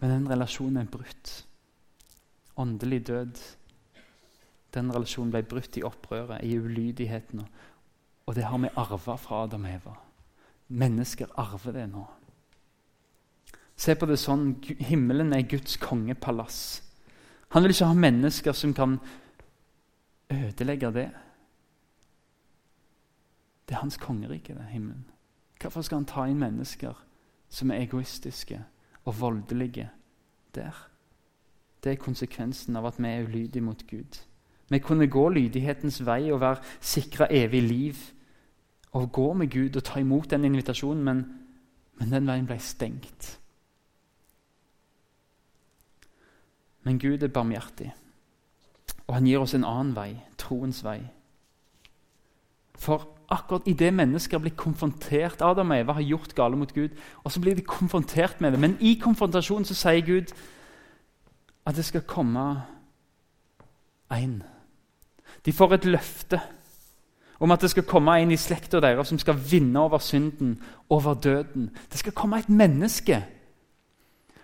Men 0.00 0.08
den 0.08 0.28
relasjonen 0.30 0.78
er 0.80 0.86
brutt. 0.88 1.30
Åndelig 2.56 3.02
død. 3.10 3.40
Den 4.72 4.92
relasjonen 4.94 5.34
ble 5.34 5.42
brutt 5.44 5.76
i 5.76 5.82
opprøret, 5.84 6.40
i 6.48 6.54
ulydigheten. 6.56 7.42
Og 8.24 8.38
det 8.38 8.46
har 8.48 8.62
vi 8.62 8.70
arva 8.72 9.16
fra 9.20 9.42
Adam 9.44 9.66
og 9.68 9.74
Eva. 9.74 9.92
Mennesker 10.80 11.28
arver 11.36 11.76
det 11.76 11.82
nå. 11.92 12.06
Se 13.76 13.92
på 13.92 14.08
det 14.08 14.16
sånn 14.16 14.54
himmelen 14.88 15.34
er 15.36 15.44
Guds 15.50 15.76
kongepalass. 15.82 16.62
Han 17.52 17.66
vil 17.66 17.74
ikke 17.74 17.90
ha 17.90 17.98
mennesker 18.06 18.56
som 18.56 18.72
kan 18.72 18.96
ødelegge 20.32 20.94
det. 20.96 21.04
Det 23.68 23.76
er 23.76 23.84
hans 23.84 24.00
kongerike, 24.00 24.56
det, 24.56 24.70
himmelen. 24.72 25.04
Hvorfor 25.60 25.84
skal 25.84 26.00
han 26.00 26.08
ta 26.08 26.24
inn 26.24 26.40
mennesker 26.40 27.04
som 27.48 27.70
er 27.70 27.82
egoistiske 27.82 28.60
og 29.04 29.20
voldelige 29.20 29.90
der? 30.54 30.88
Det 31.84 31.92
er 31.92 32.02
konsekvensen 32.02 32.76
av 32.76 32.86
at 32.86 32.98
vi 32.98 33.08
er 33.08 33.24
ulydige 33.24 33.62
mot 33.62 33.86
Gud. 33.90 34.20
Vi 34.68 34.78
kunne 34.78 35.08
gå 35.08 35.28
lydighetens 35.28 36.00
vei 36.06 36.32
og 36.32 36.40
være 36.40 36.62
sikra 36.80 37.26
evig 37.30 37.62
liv 37.62 37.96
og 38.92 39.12
gå 39.12 39.32
med 39.32 39.50
Gud 39.50 39.76
og 39.76 39.84
ta 39.84 40.00
imot 40.00 40.30
den 40.30 40.44
invitasjonen, 40.44 41.04
men, 41.04 41.24
men 42.00 42.12
den 42.12 42.26
veien 42.26 42.46
ble 42.46 42.58
stengt. 42.60 43.38
Men 46.82 46.98
Gud 46.98 47.22
er 47.22 47.32
barmhjertig, 47.32 47.92
og 49.06 49.14
han 49.14 49.26
gir 49.26 49.40
oss 49.40 49.54
en 49.54 49.64
annen 49.64 49.94
vei, 49.96 50.10
troens 50.40 50.82
vei. 50.84 51.00
For 52.78 53.08
akkurat 53.28 53.66
idet 53.66 53.94
mennesker 53.94 54.38
blir 54.38 54.54
konfrontert 54.56 55.42
Adam 55.42 55.70
og 55.70 55.78
Eva 55.78 55.92
har 55.92 56.02
gjort 56.02 56.34
gale 56.34 56.56
mot 56.56 56.74
Gud, 56.74 56.88
og 57.24 57.32
så 57.32 57.40
blir 57.40 57.54
de 57.54 57.62
konfrontert 57.62 58.40
med 58.40 58.52
det. 58.52 58.60
Men 58.60 58.76
i 58.80 58.94
konfrontasjonen 59.02 59.64
så 59.64 59.74
sier 59.74 60.06
Gud 60.06 60.32
at 61.66 61.76
det 61.76 61.84
skal 61.84 62.06
komme 62.06 62.62
én. 64.12 64.42
De 65.44 65.52
får 65.52 65.74
et 65.74 65.84
løfte 65.84 66.40
om 67.40 67.50
at 67.50 67.60
det 67.60 67.70
skal 67.70 67.82
komme 67.82 68.16
en 68.18 68.30
i 68.30 68.36
slekta 68.36 68.80
deres 68.80 69.08
som 69.08 69.18
skal 69.18 69.36
vinne 69.50 69.80
over 69.80 69.98
synden, 69.98 70.62
over 70.88 71.14
døden. 71.14 71.70
Det 71.92 71.98
skal 71.98 72.12
komme 72.12 72.38
et 72.38 72.48
menneske 72.48 73.24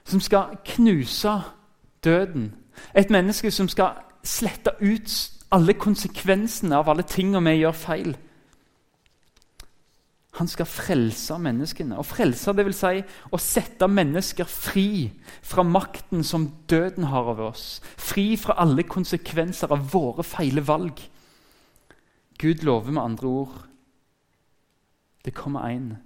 som 0.04 0.20
skal 0.20 0.58
knuse 0.64 1.40
døden. 2.04 2.54
Et 2.96 3.10
menneske 3.10 3.50
som 3.50 3.68
skal 3.68 3.90
slette 4.24 4.70
ut 4.80 5.30
alle 5.50 5.74
konsekvensene 5.74 6.76
av 6.76 6.88
alle 6.90 7.02
tingene 7.02 7.42
vi 7.50 7.60
gjør 7.62 7.72
feil. 7.72 8.16
Han 10.34 10.48
skal 10.50 10.66
frelse 10.66 11.36
menneskene. 11.38 11.98
Og 11.98 12.06
frelse 12.06 12.52
det 12.56 12.64
vil 12.66 12.74
si 12.74 13.02
å 13.30 13.38
sette 13.40 13.86
mennesker 13.86 14.48
fri 14.50 15.12
fra 15.46 15.62
makten 15.62 16.24
som 16.26 16.48
døden 16.70 17.06
har 17.12 17.30
over 17.34 17.52
oss. 17.52 17.78
Fri 17.96 18.34
fra 18.40 18.58
alle 18.62 18.82
konsekvenser 18.82 19.70
av 19.74 19.86
våre 19.92 20.26
feile 20.26 20.64
valg. 20.66 20.98
Gud 22.38 22.66
lover 22.66 22.90
med 22.90 23.04
andre 23.04 23.30
ord 23.30 23.62
det 25.24 25.34
kommer 25.34 25.60
en 25.68 25.96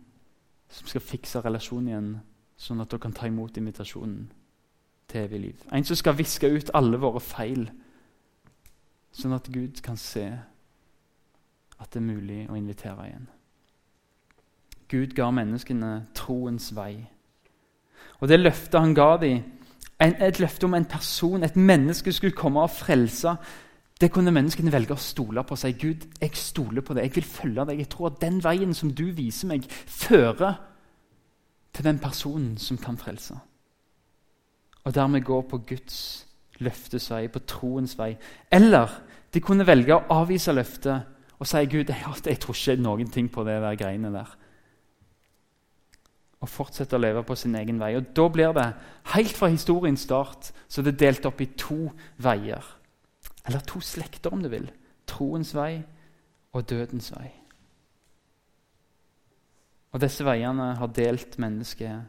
som 0.70 0.86
skal 0.86 1.02
fikse 1.02 1.40
relasjonen 1.42 1.88
igjen, 1.88 2.10
sånn 2.60 2.82
at 2.82 2.90
dere 2.92 3.02
kan 3.02 3.14
ta 3.16 3.26
imot 3.26 3.56
invitasjonen 3.58 4.28
til 5.10 5.24
evig 5.24 5.40
liv. 5.42 5.64
En 5.74 5.86
som 5.86 5.98
skal 5.98 6.16
viske 6.18 6.50
ut 6.52 6.70
alle 6.76 7.00
våre 7.00 7.22
feil, 7.24 7.66
sånn 9.10 9.34
at 9.34 9.48
Gud 9.50 9.80
kan 9.82 9.98
se 9.98 10.26
at 11.78 11.90
det 11.90 11.98
er 11.98 12.06
mulig 12.06 12.44
å 12.50 12.58
invitere 12.58 13.08
igjen. 13.08 13.26
Gud 14.88 15.14
ga 15.16 15.30
menneskene 15.34 15.92
troens 16.16 16.70
vei. 16.76 16.94
Og 18.18 18.28
det 18.28 18.40
løftet 18.40 18.80
han 18.80 18.94
ga 18.96 19.16
dem, 19.20 19.42
et 20.00 20.38
løfte 20.38 20.68
om 20.68 20.76
en 20.78 20.86
person, 20.86 21.42
et 21.42 21.56
menneske, 21.56 22.12
skulle 22.12 22.36
komme 22.36 22.62
og 22.62 22.70
frelse 22.70 23.34
det 23.98 24.12
kunne 24.14 24.30
menneskene 24.30 24.70
velge 24.70 24.94
å 24.94 25.02
stole 25.02 25.42
på 25.42 25.56
og 25.56 25.58
si 25.58 25.72
Gud, 25.74 26.04
jeg 26.20 26.38
stoler 26.38 26.84
på 26.86 26.94
deg, 26.94 27.08
jeg 27.08 27.16
vil 27.16 27.26
følge 27.26 27.64
deg. 27.66 27.80
Jeg 27.82 27.90
tror 27.90 28.12
at 28.12 28.20
den 28.22 28.38
veien 28.44 28.74
som 28.76 28.92
du 28.94 29.08
viser 29.14 29.50
meg, 29.50 29.66
fører 29.66 30.60
til 31.74 31.86
den 31.86 31.98
personen 32.02 32.54
som 32.62 32.78
kan 32.78 32.98
frelse. 32.98 33.34
Og 34.86 34.94
dermed 34.94 35.26
gå 35.26 35.40
på 35.50 35.60
Guds 35.66 35.98
løftes 36.62 37.10
vei, 37.10 37.24
på 37.26 37.42
troens 37.42 37.96
vei. 37.98 38.12
Eller 38.54 39.00
de 39.34 39.42
kunne 39.42 39.66
velge 39.66 39.96
å 39.96 40.20
avvise 40.20 40.54
løftet 40.54 41.14
og 41.38 41.46
si 41.46 41.64
Gud, 41.70 41.90
jeg, 41.90 42.14
jeg 42.26 42.38
tror 42.42 42.54
ikke 42.54 42.82
noen 42.82 43.10
ting 43.14 43.26
på 43.30 43.44
det 43.46 43.58
der 43.62 43.78
greiene 43.78 44.14
der. 44.14 44.30
Og 46.40 46.48
fortsette 46.48 46.94
å 46.94 47.00
leve 47.02 47.24
på 47.26 47.34
sin 47.34 47.56
egen 47.58 47.80
vei. 47.80 47.96
Og 47.98 48.14
Da 48.16 48.28
blir 48.28 48.52
det, 48.54 48.66
helt 49.14 49.36
fra 49.36 49.48
historiens 49.48 50.00
start, 50.00 50.52
så 50.68 50.82
det 50.82 50.94
er 50.94 51.06
delt 51.06 51.26
opp 51.26 51.40
i 51.40 51.50
to 51.58 51.90
veier. 52.16 52.64
Eller 53.46 53.60
to 53.66 53.80
slekter, 53.80 54.32
om 54.32 54.42
du 54.42 54.48
vil. 54.48 54.70
Troens 55.06 55.54
vei 55.54 55.82
og 56.52 56.68
dødens 56.70 57.10
vei. 57.16 57.32
Og 59.92 60.00
Disse 60.00 60.24
veiene 60.24 60.74
har 60.76 60.94
delt 60.94 61.38
mennesket 61.38 62.04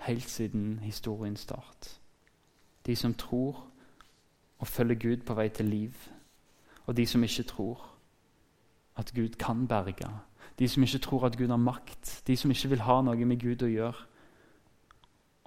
helt 0.00 0.28
siden 0.28 0.78
historiens 0.82 1.40
start. 1.40 2.00
De 2.86 2.96
som 2.96 3.14
tror 3.14 3.66
og 4.58 4.66
følger 4.66 4.94
Gud 4.94 5.24
på 5.26 5.34
vei 5.34 5.48
til 5.48 5.66
liv, 5.66 5.94
og 6.86 6.96
de 6.96 7.06
som 7.06 7.22
ikke 7.24 7.42
tror 7.42 7.86
at 8.96 9.12
Gud 9.14 9.38
kan 9.38 9.66
berge. 9.68 10.08
De 10.60 10.68
som 10.68 10.84
ikke 10.84 11.00
tror 11.00 11.26
at 11.26 11.36
Gud 11.40 11.48
har 11.48 11.60
makt, 11.60 12.20
de 12.26 12.36
som 12.36 12.50
ikke 12.52 12.74
vil 12.74 12.84
ha 12.84 12.98
noe 13.02 13.28
med 13.28 13.40
Gud 13.40 13.64
å 13.64 13.70
gjøre. 13.70 14.06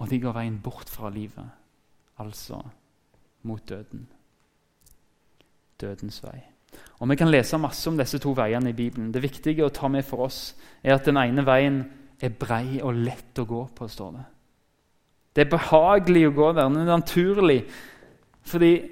Og 0.01 0.09
de 0.09 0.19
går 0.19 0.33
veien 0.33 0.57
bort 0.63 0.89
fra 0.89 1.11
livet, 1.13 1.45
altså 2.17 2.63
mot 3.43 3.69
døden. 3.69 4.07
dødens 5.81 6.23
vei. 6.23 6.39
Og 6.99 7.09
Vi 7.09 7.15
kan 7.15 7.29
lese 7.29 7.57
masse 7.57 7.89
om 7.89 7.97
disse 7.97 8.17
to 8.19 8.31
veiene 8.33 8.69
i 8.69 8.73
Bibelen. 8.73 9.11
Det 9.13 9.21
viktige 9.21 9.65
å 9.65 9.69
ta 9.69 9.87
med 9.87 10.05
for 10.05 10.25
oss 10.25 10.55
er 10.83 10.95
at 10.95 11.05
den 11.05 11.17
ene 11.17 11.45
veien 11.45 11.83
er 12.21 12.29
brei 12.29 12.79
og 12.81 12.95
lett 12.95 13.39
å 13.39 13.45
gå 13.45 13.67
på. 13.75 13.87
står 13.87 14.11
Det 14.11 14.25
Det 15.33 15.41
er 15.41 15.57
behagelig 15.57 16.27
å 16.27 16.31
gå 16.31 16.53
der. 16.53 16.69
Det 16.69 16.81
er 16.81 16.85
naturlig. 16.85 17.63
Fordi 18.41 18.89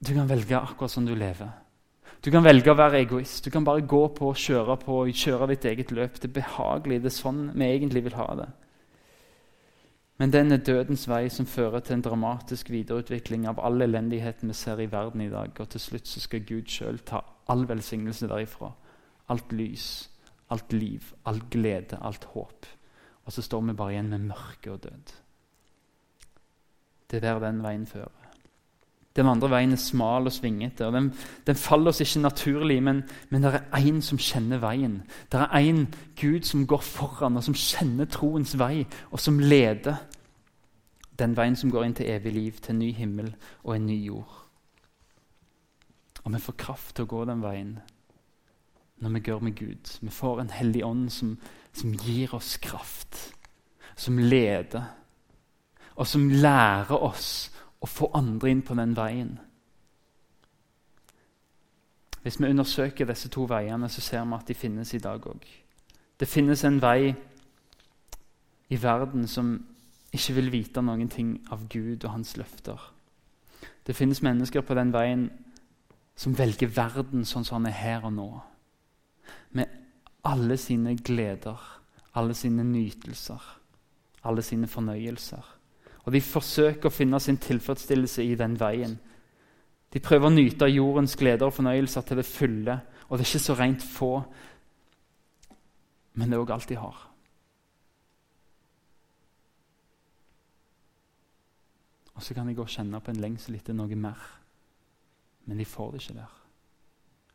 du 0.00 0.14
kan 0.14 0.28
velge 0.28 0.58
akkurat 0.58 0.90
som 0.90 1.06
du 1.06 1.14
lever. 1.14 1.63
Du 2.24 2.30
kan 2.32 2.44
velge 2.44 2.72
å 2.72 2.78
være 2.78 3.02
egoist. 3.04 3.44
Du 3.44 3.52
kan 3.52 3.66
bare 3.66 3.84
gå 3.84 4.00
på 4.16 4.30
og 4.30 4.38
kjøre 4.40 4.78
på 4.80 4.94
og 5.02 5.10
kjøre 5.12 5.50
ditt 5.50 5.66
eget 5.68 5.90
løp. 5.92 6.14
Det 6.16 6.30
er 6.30 6.38
behagelig. 6.38 7.02
Det 7.04 7.10
er 7.10 7.16
sånn 7.18 7.42
vi 7.52 7.66
egentlig 7.68 8.06
vil 8.06 8.16
ha 8.16 8.28
det. 8.38 8.46
Men 10.22 10.32
den 10.32 10.54
er 10.54 10.62
dødens 10.64 11.04
vei 11.10 11.26
som 11.28 11.44
fører 11.50 11.82
til 11.84 11.98
en 11.98 12.06
dramatisk 12.06 12.70
videreutvikling 12.72 13.44
av 13.50 13.60
all 13.60 13.82
elendigheten 13.84 14.48
vi 14.48 14.56
ser 14.56 14.80
i 14.80 14.88
verden 14.88 15.20
i 15.20 15.28
dag. 15.28 15.52
Og 15.52 15.68
til 15.74 15.82
slutt 15.82 16.08
så 16.08 16.22
skal 16.22 16.46
Gud 16.48 16.72
sjøl 16.72 17.02
ta 17.04 17.20
all 17.52 17.66
velsignelse 17.68 18.30
derifra. 18.30 18.72
Alt 19.28 19.52
lys, 19.52 19.88
alt 20.54 20.72
liv, 20.72 21.12
all 21.28 21.42
glede, 21.52 22.00
alt 22.00 22.24
håp. 22.32 22.70
Og 23.24 23.36
så 23.36 23.44
står 23.44 23.68
vi 23.68 23.76
bare 23.76 23.98
igjen 23.98 24.12
med 24.14 24.28
mørke 24.30 24.72
og 24.72 24.84
død. 24.86 25.16
Det 27.10 27.20
er 27.20 27.28
der 27.28 27.44
den 27.50 27.60
veien 27.64 27.84
fører. 27.86 28.23
Den 29.14 29.28
andre 29.30 29.50
veien 29.50 29.72
er 29.72 29.78
smal 29.78 30.26
og 30.26 30.32
svingete. 30.34 30.86
og 30.86 30.92
Den, 30.92 31.12
den 31.46 31.54
faller 31.54 31.92
oss 31.92 32.00
ikke 32.02 32.20
naturlig, 32.20 32.82
men, 32.82 33.04
men 33.30 33.42
det 33.42 33.52
er 33.54 33.78
én 33.78 34.00
som 34.02 34.18
kjenner 34.18 34.58
veien. 34.58 35.02
Det 35.30 35.40
er 35.40 35.54
én 35.60 35.86
Gud 36.20 36.42
som 36.42 36.66
går 36.66 36.82
foran, 36.82 37.36
og 37.36 37.44
som 37.44 37.54
kjenner 37.54 38.10
troens 38.10 38.58
vei, 38.58 38.86
og 39.10 39.20
som 39.20 39.38
leder 39.38 40.02
den 41.18 41.36
veien 41.36 41.56
som 41.56 41.70
går 41.70 41.84
inn 41.84 41.94
til 41.94 42.10
evig 42.10 42.32
liv, 42.32 42.58
til 42.58 42.74
en 42.74 42.82
ny 42.82 42.90
himmel 42.92 43.34
og 43.62 43.76
en 43.76 43.86
ny 43.86 44.00
jord. 44.06 44.40
Og 46.24 46.32
vi 46.34 46.40
får 46.40 46.58
kraft 46.58 46.94
til 46.96 47.06
å 47.06 47.12
gå 47.14 47.24
den 47.28 47.44
veien 47.44 47.76
når 49.04 49.10
vi 49.16 49.24
går 49.26 49.40
med 49.44 49.56
Gud. 49.58 49.90
Vi 50.00 50.10
får 50.10 50.40
en 50.40 50.52
hellig 50.54 50.84
ånd 50.86 51.08
som, 51.12 51.34
som 51.76 51.92
gir 51.92 52.34
oss 52.34 52.56
kraft, 52.62 53.34
som 53.96 54.18
leder, 54.18 54.86
og 55.94 56.06
som 56.08 56.26
lærer 56.30 56.96
oss 56.96 57.53
å 57.84 57.90
få 57.90 58.08
andre 58.16 58.50
inn 58.50 58.62
på 58.64 58.76
den 58.78 58.94
veien. 58.96 59.34
Hvis 62.24 62.40
vi 62.40 62.48
undersøker 62.48 63.04
disse 63.04 63.28
to 63.28 63.44
veiene, 63.44 63.88
så 63.92 64.00
ser 64.00 64.24
vi 64.24 64.36
at 64.38 64.48
de 64.48 64.56
finnes 64.56 64.94
i 64.96 65.02
dag 65.04 65.26
òg. 65.28 65.44
Det 66.20 66.28
finnes 66.28 66.64
en 66.64 66.80
vei 66.80 67.12
i 68.72 68.78
verden 68.80 69.28
som 69.28 69.58
ikke 70.14 70.36
vil 70.38 70.52
vite 70.54 70.82
noen 70.82 71.10
ting 71.12 71.34
av 71.52 71.66
Gud 71.68 72.06
og 72.06 72.14
hans 72.14 72.36
løfter. 72.40 72.80
Det 73.84 73.96
finnes 73.96 74.22
mennesker 74.24 74.64
på 74.64 74.76
den 74.78 74.92
veien 74.94 75.26
som 76.16 76.36
velger 76.38 76.70
verden 76.72 77.26
sånn 77.28 77.44
som 77.44 77.60
den 77.60 77.72
er 77.72 77.76
her 77.76 78.06
og 78.08 78.14
nå. 78.16 78.28
Med 79.52 79.68
alle 80.24 80.56
sine 80.56 80.94
gleder, 80.96 81.60
alle 82.14 82.34
sine 82.38 82.64
nytelser, 82.64 83.42
alle 84.24 84.42
sine 84.46 84.70
fornøyelser. 84.70 85.44
Og 86.04 86.12
de 86.12 86.20
forsøker 86.20 86.90
å 86.90 86.92
finne 86.92 87.20
sin 87.20 87.38
tilfredsstillelse 87.40 88.24
i 88.24 88.36
den 88.36 88.58
veien. 88.60 88.98
De 89.92 90.02
prøver 90.02 90.28
å 90.28 90.34
nyte 90.34 90.66
av 90.66 90.72
jordens 90.72 91.16
gleder 91.16 91.48
og 91.48 91.56
fornøyelser 91.56 92.04
til 92.04 92.20
det 92.20 92.26
fulle. 92.28 92.76
Og 93.08 93.16
det 93.16 93.24
er 93.24 93.30
ikke 93.30 93.46
så 93.46 93.56
rent 93.56 93.84
få, 93.84 94.12
men 96.14 96.30
det 96.30 96.36
er 96.36 96.44
òg 96.44 96.52
alt 96.54 96.68
de 96.70 96.78
har. 96.78 97.02
Og 102.14 102.22
så 102.22 102.34
kan 102.34 102.46
de 102.46 102.54
gå 102.54 102.62
og 102.62 102.70
kjenne 102.70 103.00
på 103.02 103.10
en 103.10 103.20
lengsel 103.22 103.56
etter 103.58 103.74
noe 103.74 103.98
mer. 103.98 104.20
Men 105.48 105.58
de 105.58 105.66
får 105.66 105.92
det 105.92 106.02
ikke 106.02 106.20
der. 106.20 106.40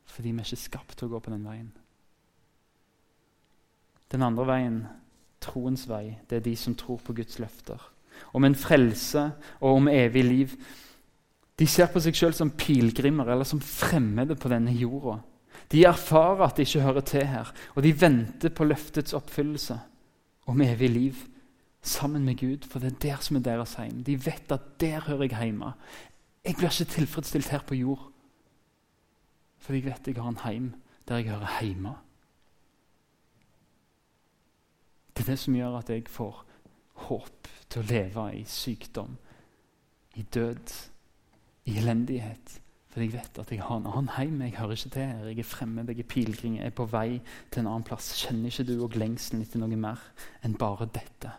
Fordi 0.10 0.32
vi 0.32 0.42
er 0.42 0.48
ikke 0.48 0.68
skapt 0.68 0.98
til 0.98 1.10
å 1.10 1.14
gå 1.14 1.20
på 1.26 1.34
den 1.34 1.46
veien. 1.46 1.70
Den 4.10 4.26
andre 4.26 4.46
veien, 4.50 4.80
troens 5.44 5.84
vei, 5.90 6.18
det 6.30 6.40
er 6.40 6.46
de 6.48 6.56
som 6.58 6.76
tror 6.78 7.02
på 7.04 7.14
Guds 7.18 7.38
løfter 7.42 7.84
om 8.34 8.46
en 8.46 8.56
frelse 8.56 9.26
og 9.60 9.80
om 9.82 9.90
evig 9.92 10.24
liv. 10.26 10.54
De 11.60 11.68
ser 11.68 11.90
på 11.92 12.02
seg 12.04 12.16
sjøl 12.16 12.36
som 12.36 12.54
pilegrimer 12.56 13.34
eller 13.34 13.48
som 13.48 13.62
fremmede 13.64 14.38
på 14.40 14.52
denne 14.52 14.72
jorda. 14.76 15.20
De 15.70 15.84
erfarer 15.86 16.46
at 16.48 16.58
de 16.58 16.66
ikke 16.66 16.82
hører 16.82 17.06
til 17.06 17.26
her, 17.28 17.52
og 17.76 17.84
de 17.84 17.92
venter 18.02 18.54
på 18.56 18.66
løftets 18.66 19.14
oppfyllelse 19.14 19.76
om 20.50 20.62
evig 20.66 20.90
liv 20.90 21.26
sammen 21.82 22.26
med 22.26 22.40
Gud, 22.40 22.66
for 22.68 22.80
det 22.80 22.94
er 22.94 23.00
der 23.04 23.24
som 23.24 23.38
er 23.38 23.46
deres 23.46 23.76
heim. 23.80 24.04
De 24.04 24.18
vet 24.26 24.52
at 24.52 24.80
der 24.82 25.02
hører 25.08 25.30
jeg 25.30 25.44
hjemme. 25.44 25.74
Jeg 26.46 26.56
blir 26.58 26.72
ikke 26.72 26.92
tilfredsstilt 26.92 27.50
her 27.50 27.64
på 27.68 27.76
jord, 27.76 28.10
for 29.60 29.74
jeg 29.74 29.86
vet 29.86 30.08
jeg 30.08 30.16
har 30.16 30.30
en 30.30 30.44
heim 30.44 30.74
der 31.08 31.22
jeg 31.22 31.30
hører 31.30 31.60
hjemme. 31.62 31.96
Det 35.18 35.24
er 35.28 35.32
det 35.32 35.40
som 35.40 35.56
gjør 35.56 35.78
at 35.78 35.90
jeg 35.90 36.08
får 36.08 36.46
håp 37.10 37.39
til 37.70 37.82
å 37.82 37.90
leve 37.90 38.26
i 38.38 38.46
sykdom, 38.50 39.14
i 40.18 40.26
død, 40.34 40.74
i 41.70 41.78
elendighet. 41.78 42.56
For 42.90 43.04
jeg 43.04 43.14
vet 43.14 43.38
at 43.38 43.52
jeg 43.54 43.62
har 43.62 43.78
en 43.78 43.86
annen 43.86 44.10
heim. 44.16 44.40
Jeg 44.42 44.56
hører 44.58 44.74
ikke 44.74 44.90
til 44.96 45.06
her. 45.06 45.28
Jeg 45.30 45.40
er 45.40 45.46
fremmed, 45.46 45.92
jeg 45.92 46.02
er 46.02 46.10
pilegrim, 46.10 46.56
jeg 46.58 46.66
er 46.66 46.74
på 46.74 46.88
vei 46.90 47.20
til 47.52 47.62
en 47.62 47.70
annen 47.70 47.86
plass. 47.86 48.10
Kjenner 48.18 48.50
ikke 48.50 48.66
du 48.66 48.80
òg 48.86 48.98
lengselen 48.98 49.46
etter 49.46 49.62
noe 49.62 49.78
mer 49.78 50.02
enn 50.42 50.58
bare 50.58 50.90
dette? 50.90 51.36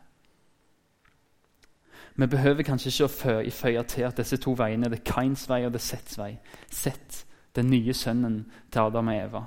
Vi 2.20 2.26
behøver 2.26 2.66
kanskje 2.66 2.92
ikke 2.92 3.08
å 3.08 3.50
føye 3.50 3.82
til 3.88 4.06
at 4.06 4.18
disse 4.18 4.38
to 4.42 4.54
veiene 4.58 4.86
er 4.86 4.94
det 4.94 5.04
Kains 5.08 5.48
vei 5.50 5.64
og 5.66 5.74
det 5.74 5.82
Sets 5.82 6.18
vei. 6.20 6.34
Sett, 6.70 7.24
den 7.56 7.70
nye 7.72 7.94
sønnen 7.96 8.44
til 8.70 8.86
Adam 8.86 9.10
og 9.10 9.18
Eva 9.18 9.46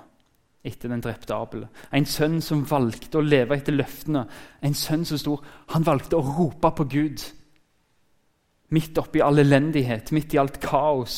etter 0.64 0.90
den 0.90 1.02
drepte 1.04 1.36
Abel. 1.36 1.66
En 1.92 2.08
sønn 2.08 2.40
som 2.42 2.64
valgte 2.68 3.20
å 3.20 3.26
leve 3.26 3.58
etter 3.58 3.76
løftene. 3.76 4.24
En 4.64 4.76
sønn 4.78 5.04
som 5.06 5.20
sto 5.20 5.38
han 5.74 5.86
valgte 5.86 6.18
å 6.18 6.24
rope 6.38 6.72
på 6.78 6.88
Gud. 6.94 7.24
Midt 8.74 8.98
oppi 8.98 9.22
all 9.22 9.44
elendighet, 9.44 10.14
midt 10.16 10.34
i 10.34 10.40
alt 10.42 10.62
kaos, 10.64 11.18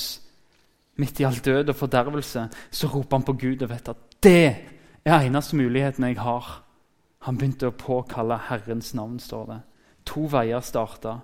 midt 0.99 1.21
i 1.21 1.27
all 1.27 1.37
død 1.45 1.71
og 1.71 1.77
fordervelse, 1.77 2.47
så 2.71 2.89
roper 2.91 3.19
han 3.19 3.27
på 3.27 3.37
Gud 3.45 3.63
og 3.63 3.71
vet 3.71 3.93
at 3.93 4.03
det 4.25 4.41
er 5.05 5.21
eneste 5.21 5.59
muligheten 5.59 6.09
jeg 6.09 6.19
har. 6.19 6.49
Han 7.29 7.37
begynte 7.37 7.69
å 7.69 7.77
påkalle 7.77 8.41
Herrens 8.49 8.93
navn, 8.97 9.19
står 9.21 9.49
det. 9.51 9.61
To 10.09 10.25
veier 10.29 10.61
starta. 10.65 11.19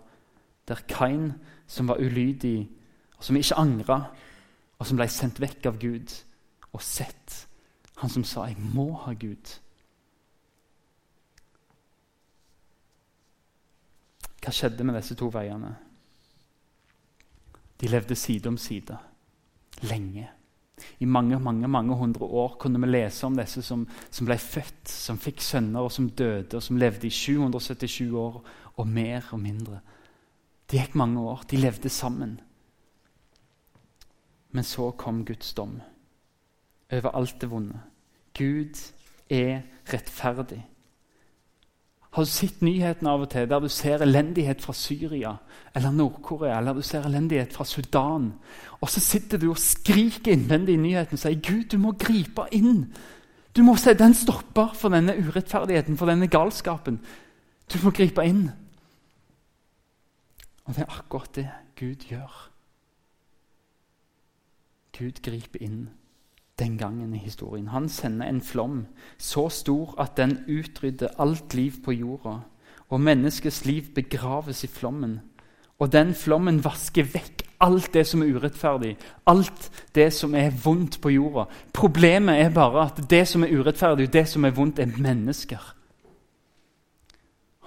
Der 0.69 0.85
Kain, 0.87 1.33
som 1.67 1.89
var 1.89 1.99
ulydig, 1.99 2.69
og 3.17 3.25
som 3.25 3.37
ikke 3.37 3.57
angra, 3.57 4.03
og 4.77 4.87
som 4.87 4.97
ble 4.97 5.09
sendt 5.09 5.41
vekk 5.41 5.67
av 5.69 5.79
Gud, 5.81 6.13
og 6.71 6.81
sett 6.85 7.47
han 8.01 8.09
som 8.09 8.23
sa 8.23 8.45
'jeg 8.47 8.57
må 8.57 8.93
ha 8.93 9.13
Gud'. 9.13 9.59
Hva 14.41 14.51
skjedde 14.51 14.83
med 14.83 14.95
disse 14.95 15.15
to 15.15 15.29
veiene? 15.29 15.75
De 17.81 17.87
levde 17.87 18.15
side 18.15 18.47
om 18.47 18.57
side 18.57 18.97
lenge. 19.81 20.29
I 20.99 21.05
mange 21.05 21.39
mange, 21.39 21.67
mange 21.67 21.95
hundre 21.95 22.25
år 22.25 22.57
kunne 22.59 22.81
vi 22.81 22.87
lese 22.87 23.25
om 23.25 23.37
disse 23.37 23.61
som, 23.61 23.87
som 24.09 24.25
ble 24.25 24.37
født, 24.37 24.89
som 24.89 25.17
fikk 25.17 25.41
sønner, 25.41 25.81
og 25.81 25.91
som 25.91 26.09
døde, 26.09 26.57
og 26.57 26.63
som 26.63 26.77
levde 26.77 27.07
i 27.07 27.09
777 27.09 28.13
år 28.13 28.43
og 28.75 28.87
mer 28.87 29.29
og 29.31 29.39
mindre. 29.39 29.79
Det 30.71 30.79
gikk 30.79 30.95
mange 30.95 31.19
år. 31.19 31.43
De 31.51 31.57
levde 31.57 31.89
sammen. 31.89 32.39
Men 34.51 34.63
så 34.63 34.91
kom 34.91 35.25
Guds 35.25 35.53
dom 35.53 35.81
over 36.91 37.15
alt 37.15 37.41
det 37.41 37.49
vonde. 37.51 37.79
Gud 38.37 38.77
er 39.29 39.61
rettferdig. 39.93 40.61
Har 42.11 42.25
du 42.25 42.27
sett 42.27 42.59
nyhetene 42.59 43.07
av 43.07 43.21
og 43.23 43.29
til 43.31 43.47
der 43.47 43.61
du 43.63 43.69
ser 43.71 44.03
elendighet 44.03 44.59
fra 44.59 44.73
Syria 44.75 45.31
eller 45.75 45.93
Nord-Korea 45.95 46.57
eller 46.59 46.75
du 46.75 46.83
ser 46.83 47.05
elendighet 47.07 47.53
fra 47.55 47.63
Sudan? 47.65 48.33
Og 48.81 48.89
så 48.91 48.99
sitter 48.99 49.39
du 49.39 49.49
og 49.53 49.61
skriker 49.61 50.33
innvendig 50.33 50.75
i 50.75 50.81
nyheten 50.81 51.15
og 51.15 51.23
sier 51.23 51.39
Gud, 51.39 51.69
du 51.71 51.77
må 51.79 51.93
gripe 51.95 52.49
inn. 52.51 52.89
Du 53.55 53.63
må 53.63 53.77
sette 53.79 54.03
en 54.03 54.15
stopper 54.15 54.75
for 54.75 54.91
denne 54.91 55.15
urettferdigheten, 55.15 55.95
for 55.99 56.11
denne 56.11 56.27
galskapen. 56.31 56.99
Du 57.71 57.79
må 57.83 57.95
gripe 57.95 58.27
inn. 58.27 58.49
Og 60.67 60.75
det 60.75 60.83
er 60.83 60.99
akkurat 60.99 61.35
det 61.35 61.47
Gud 61.79 62.07
gjør. 62.11 62.35
Gud 64.99 65.23
griper 65.23 65.63
inn 65.63 65.89
den 66.59 66.77
gangen 66.77 67.13
i 67.15 67.17
historien. 67.17 67.67
Han 67.67 67.89
sender 67.89 68.27
en 68.27 68.41
flom 68.41 68.85
så 69.17 69.49
stor 69.49 69.95
at 70.01 70.17
den 70.17 70.39
utrydder 70.47 71.15
alt 71.19 71.53
liv 71.53 71.81
på 71.83 71.91
jorda. 71.91 72.39
Og 72.89 73.01
menneskets 73.01 73.65
liv 73.65 73.93
begraves 73.95 74.63
i 74.63 74.67
flommen. 74.67 75.19
Og 75.79 75.91
den 75.91 76.13
flommen 76.13 76.59
vasker 76.63 77.07
vekk 77.07 77.45
alt 77.61 77.93
det 77.93 78.03
som 78.07 78.21
er 78.21 78.33
urettferdig, 78.35 78.95
alt 79.29 79.67
det 79.95 80.09
som 80.13 80.35
er 80.35 80.53
vondt 80.63 80.99
på 81.01 81.13
jorda. 81.13 81.45
Problemet 81.73 82.41
er 82.41 82.53
bare 82.53 82.87
at 82.89 83.03
det 83.09 83.27
som 83.29 83.45
er 83.45 83.53
urettferdig, 83.53 84.09
det 84.13 84.27
som 84.29 84.45
er 84.45 84.55
vondt, 84.55 84.79
er 84.79 84.97
mennesker. 84.97 85.61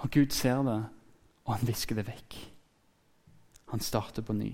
Og 0.03 0.11
Gud 0.11 0.35
ser 0.35 0.61
det, 0.67 0.81
og 1.45 1.55
han 1.55 1.67
visker 1.67 1.95
det 1.95 2.07
vekk. 2.07 2.37
Han 3.71 3.79
starter 3.79 4.21
på 4.21 4.33
ny. 4.33 4.51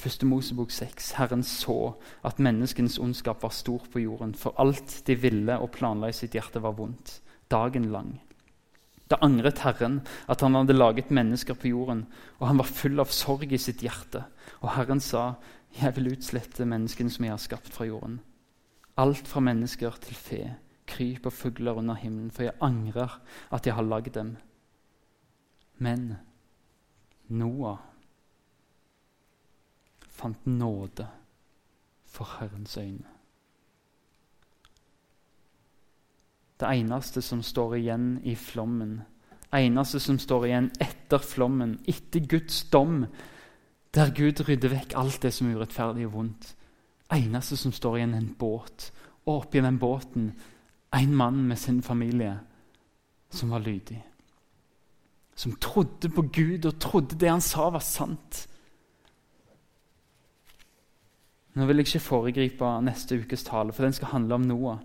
Første 0.00 0.24
Mosebok 0.24 0.70
6. 0.72 1.10
Herren 1.18 1.42
så 1.44 1.92
at 2.24 2.38
menneskenes 2.40 2.96
ondskap 2.98 3.42
var 3.42 3.52
stor 3.52 3.82
på 3.92 4.00
jorden, 4.00 4.32
for 4.34 4.56
alt 4.56 5.02
de 5.06 5.16
ville 5.20 5.58
og 5.60 5.74
planla 5.74 6.08
i 6.08 6.16
sitt 6.16 6.32
hjerte, 6.32 6.62
var 6.64 6.72
vondt. 6.78 7.18
Dagen 7.52 7.90
lang. 7.92 8.14
Da 9.10 9.18
angret 9.20 9.60
Herren 9.60 9.98
at 10.30 10.40
han 10.40 10.56
hadde 10.56 10.78
laget 10.78 11.10
mennesker 11.12 11.58
på 11.58 11.68
jorden, 11.68 12.06
og 12.38 12.46
han 12.48 12.62
var 12.62 12.70
full 12.70 13.02
av 13.02 13.12
sorg 13.12 13.52
i 13.52 13.60
sitt 13.60 13.84
hjerte. 13.84 14.24
Og 14.62 14.72
Herren 14.78 15.00
sa, 15.00 15.34
'Jeg 15.76 15.96
vil 15.96 16.12
utslette 16.12 16.64
menneskene 16.64 17.10
som 17.10 17.24
jeg 17.24 17.32
har 17.32 17.44
skapt 17.44 17.68
fra 17.68 17.84
jorden.' 17.84 18.20
Alt 18.96 19.28
fra 19.28 19.40
mennesker 19.40 19.90
til 20.00 20.14
fe, 20.14 20.54
kryp 20.86 21.26
og 21.26 21.32
fugler 21.32 21.72
under 21.72 21.94
himmelen, 21.94 22.30
for 22.30 22.42
jeg 22.42 22.56
angrer 22.60 23.20
at 23.52 23.66
jeg 23.66 23.74
har 23.74 23.82
lagd 23.82 24.14
dem. 24.14 24.36
Men 25.78 26.16
Noah 27.28 27.89
fant 30.20 30.46
nåde 30.46 31.08
for 32.10 32.28
Herrens 32.38 32.76
øyne. 32.76 33.16
Det 36.60 36.68
eneste 36.68 37.22
som 37.24 37.42
står 37.42 37.74
igjen 37.78 38.20
i 38.24 38.34
flommen, 38.36 39.00
eneste 39.56 40.00
som 40.00 40.18
står 40.20 40.44
igjen 40.46 40.70
etter 40.80 41.22
flommen, 41.24 41.78
etter 41.88 42.20
Guds 42.28 42.64
dom, 42.72 43.06
der 43.94 44.12
Gud 44.14 44.42
rydder 44.46 44.70
vekk 44.74 44.94
alt 44.98 45.22
det 45.24 45.32
som 45.34 45.48
er 45.48 45.56
urettferdig 45.58 46.06
og 46.06 46.12
vondt. 46.12 46.54
eneste 47.10 47.56
som 47.56 47.72
står 47.72 47.96
igjen, 47.96 48.14
en 48.14 48.34
båt. 48.38 48.92
Og 49.26 49.40
oppi 49.40 49.60
den 49.60 49.78
båten 49.78 50.32
en 50.94 51.14
mann 51.14 51.42
med 51.48 51.58
sin 51.58 51.82
familie 51.82 52.38
som 53.30 53.50
var 53.50 53.58
lydig. 53.58 54.04
Som 55.34 55.56
trodde 55.56 56.08
på 56.08 56.22
Gud 56.22 56.66
og 56.66 56.78
trodde 56.80 57.18
det 57.18 57.28
han 57.30 57.40
sa, 57.40 57.70
var 57.70 57.80
sant. 57.80 58.46
Nå 61.54 61.66
vil 61.66 61.80
jeg 61.80 61.88
ikke 61.88 62.04
foregripe 62.04 62.68
neste 62.86 63.18
ukes 63.18 63.42
tale, 63.46 63.72
for 63.72 63.86
den 63.86 63.96
skal 63.96 64.12
handle 64.12 64.38
om 64.38 64.46
Noah. 64.46 64.78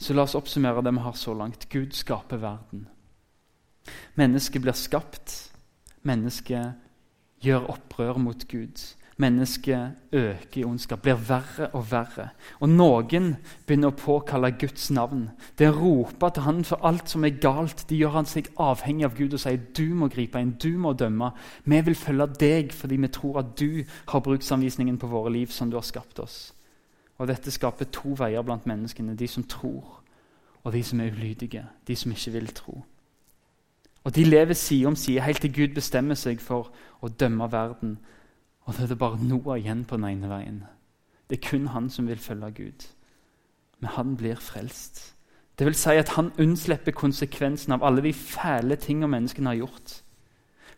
Så 0.00 0.14
la 0.14 0.24
oss 0.24 0.36
oppsummere 0.38 0.82
det 0.84 0.94
vi 0.96 1.02
har 1.04 1.16
så 1.18 1.34
langt. 1.34 1.68
Gud 1.68 1.92
skaper 1.92 2.40
verden. 2.40 2.86
Mennesket 4.14 4.62
blir 4.62 4.76
skapt. 4.78 5.34
Mennesket 6.02 6.72
gjør 7.44 7.68
opprør 7.74 8.20
mot 8.22 8.46
Gud. 8.48 8.80
Mennesket 9.20 10.12
øker 10.16 10.60
i 10.60 10.64
ondskap, 10.64 11.02
blir 11.02 11.18
verre 11.28 11.66
og 11.76 11.90
verre. 11.90 12.30
Og 12.60 12.70
noen 12.72 13.34
begynner 13.66 13.92
å 13.92 13.96
påkalle 13.98 14.54
Guds 14.56 14.86
navn. 14.96 15.26
Det 15.58 15.68
roper 15.76 16.32
til 16.32 16.46
han 16.46 16.62
for 16.64 16.86
alt 16.88 17.10
som 17.12 17.26
er 17.28 17.36
galt. 17.42 17.84
De 17.90 17.98
gjør 18.00 18.14
han 18.14 18.28
seg 18.28 18.48
avhengig 18.56 19.04
av 19.04 19.18
Gud 19.18 19.36
og 19.36 19.42
sier 19.42 19.60
du 19.76 19.92
må 19.94 20.08
gripe 20.08 20.40
inn, 20.40 20.54
du 20.56 20.72
må 20.80 20.94
dømme. 20.96 21.32
Vi 21.64 21.80
vil 21.84 21.98
følge 21.98 22.30
deg 22.40 22.72
fordi 22.72 22.96
vi 23.02 23.10
tror 23.12 23.42
at 23.42 23.52
du 23.60 23.82
har 24.08 24.24
bruksanvisningen 24.24 24.96
på 24.98 25.10
våre 25.10 25.32
liv 25.34 25.52
som 25.52 25.70
du 25.70 25.76
har 25.76 25.84
skapt 25.84 26.22
oss. 26.24 26.38
Og 27.20 27.28
Dette 27.28 27.52
skaper 27.52 27.90
to 27.92 28.14
veier 28.16 28.42
blant 28.42 28.64
menneskene. 28.66 29.18
De 29.18 29.28
som 29.28 29.44
tror, 29.44 30.00
og 30.64 30.72
de 30.72 30.80
som 30.84 31.00
er 31.00 31.12
ulydige. 31.12 31.66
De 31.86 31.96
som 31.96 32.12
ikke 32.12 32.32
vil 32.38 32.48
tro. 32.56 32.78
Og 34.04 34.14
De 34.16 34.24
lever 34.24 34.54
side 34.54 34.86
om 34.86 34.96
side 34.96 35.20
helt 35.20 35.40
til 35.40 35.52
Gud 35.52 35.74
bestemmer 35.76 36.16
seg 36.16 36.40
for 36.40 36.72
å 37.04 37.08
dømme 37.12 37.50
verden 37.52 37.98
og 38.70 38.76
da 38.76 38.84
er 38.84 38.92
det 38.92 38.98
bare 38.98 39.18
Noah 39.18 39.58
igjen 39.58 39.80
på 39.84 39.96
den 39.98 40.04
ene 40.06 40.28
veien. 40.30 40.58
Det 41.26 41.40
er 41.40 41.48
kun 41.48 41.64
han 41.74 41.88
som 41.90 42.06
vil 42.06 42.20
følge 42.22 42.50
Gud. 42.54 42.84
Men 43.80 43.90
han 43.96 44.12
blir 44.16 44.38
frelst. 44.38 45.00
Det 45.58 45.66
vil 45.66 45.74
si 45.74 45.96
at 45.98 46.12
han 46.14 46.30
unnslipper 46.38 46.94
konsekvensen 46.94 47.74
av 47.74 47.82
alle 47.82 48.04
de 48.04 48.12
fæle 48.14 48.76
tingene 48.78 49.10
menneskene 49.10 49.50
har 49.50 49.58
gjort. 49.64 49.96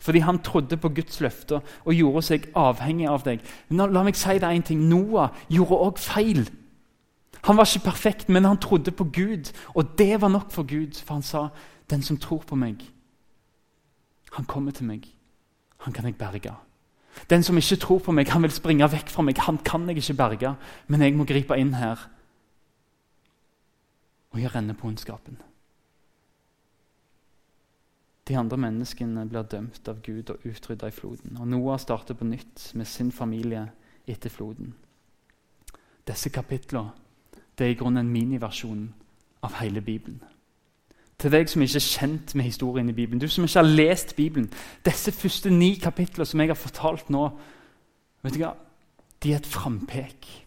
Fordi 0.00 0.24
han 0.24 0.40
trodde 0.40 0.80
på 0.80 0.88
Guds 0.88 1.20
løfter 1.20 1.60
og 1.84 1.94
gjorde 1.94 2.24
seg 2.30 2.48
avhengig 2.56 3.10
av 3.12 3.28
deg. 3.28 3.44
Men 3.68 3.92
la 3.92 4.06
meg 4.08 4.16
si 4.16 4.38
deg 4.40 4.48
en 4.48 4.66
ting. 4.72 4.88
Noah 4.88 5.28
gjorde 5.52 5.84
òg 5.90 6.00
feil. 6.00 6.48
Han 7.44 7.60
var 7.60 7.68
ikke 7.68 7.90
perfekt, 7.90 8.28
men 8.32 8.48
han 8.48 8.56
trodde 8.56 8.90
på 8.90 9.04
Gud, 9.04 9.52
og 9.76 9.98
det 9.98 10.20
var 10.20 10.32
nok 10.32 10.50
for 10.50 10.64
Gud. 10.64 10.96
For 11.04 11.14
han 11.14 11.22
sa, 11.22 11.48
'Den 11.90 12.02
som 12.02 12.16
tror 12.16 12.38
på 12.46 12.54
meg, 12.54 12.76
han 14.32 14.44
kommer 14.44 14.70
til 14.72 14.86
meg. 14.86 15.08
Han 15.78 15.92
kan 15.92 16.04
jeg 16.04 16.16
berge.' 16.16 16.71
Den 17.30 17.42
som 17.42 17.56
ikke 17.56 17.76
tror 17.76 18.00
på 18.04 18.12
meg, 18.12 18.30
han 18.32 18.42
vil 18.44 18.54
springe 18.54 18.88
vekk 18.88 19.12
fra 19.12 19.24
meg. 19.26 19.40
Han 19.46 19.58
kan 19.64 19.86
jeg 19.88 20.00
ikke 20.00 20.18
berge, 20.18 20.54
men 20.88 21.04
jeg 21.04 21.16
må 21.16 21.26
gripe 21.28 21.56
inn 21.60 21.74
her. 21.76 22.00
Og 24.32 24.40
gjøre 24.40 24.56
renner 24.56 24.78
på 24.78 24.88
ondskapen. 24.88 25.38
De 28.28 28.38
andre 28.38 28.56
menneskene 28.56 29.26
blir 29.28 29.44
dømt 29.50 29.88
av 29.90 30.00
Gud 30.04 30.30
og 30.30 30.44
utrydda 30.46 30.88
i 30.88 30.94
floden. 30.94 31.36
Og 31.40 31.48
Noah 31.48 31.78
starter 31.82 32.16
på 32.16 32.24
nytt 32.24 32.70
med 32.78 32.88
sin 32.88 33.12
familie 33.12 33.66
etter 34.08 34.30
floden. 34.30 34.72
Disse 36.08 36.30
kapitlene 36.34 36.94
er 37.62 37.70
i 37.70 37.74
grunnen 37.78 38.02
en 38.02 38.10
miniversjon 38.10 38.88
av 39.46 39.60
hele 39.60 39.78
Bibelen 39.84 40.22
til 41.22 41.32
deg 41.32 41.48
som 41.48 41.62
ikke 41.62 41.78
er 41.78 41.86
kjent 41.86 42.34
med 42.34 42.44
historien 42.44 42.88
i 42.90 42.96
Bibelen, 42.96 43.20
du 43.22 43.28
som 43.30 43.46
ikke 43.46 43.60
har 43.62 43.68
lest 43.68 44.16
Bibelen 44.16 44.50
Disse 44.84 45.12
første 45.14 45.50
ni 45.50 45.74
kapitlene 45.78 46.26
som 46.26 46.40
jeg 46.40 46.50
har 46.50 46.58
fortalt 46.58 47.10
nå, 47.10 47.28
vet 48.22 48.34
du 48.34 48.42
hva? 48.42 48.52
de 49.22 49.32
er 49.32 49.36
et 49.36 49.46
frampek. 49.46 50.46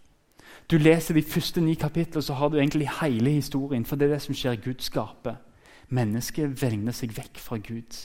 Du 0.71 0.77
leser 0.77 1.13
de 1.13 1.21
første 1.23 1.61
ni 1.61 1.73
kapitlene, 1.73 2.21
så 2.21 2.33
har 2.33 2.49
du 2.49 2.57
egentlig 2.57 2.89
hele 3.01 3.29
historien. 3.29 3.85
For 3.85 3.95
det 3.95 4.05
er 4.05 4.13
det 4.13 4.21
som 4.21 4.35
skjer. 4.35 4.55
Gud 4.55 4.81
skaper. 4.83 5.35
Mennesket 5.89 6.61
vender 6.61 6.91
seg 6.91 7.13
vekk 7.17 7.39
fra 7.39 7.57
Gud. 7.57 7.99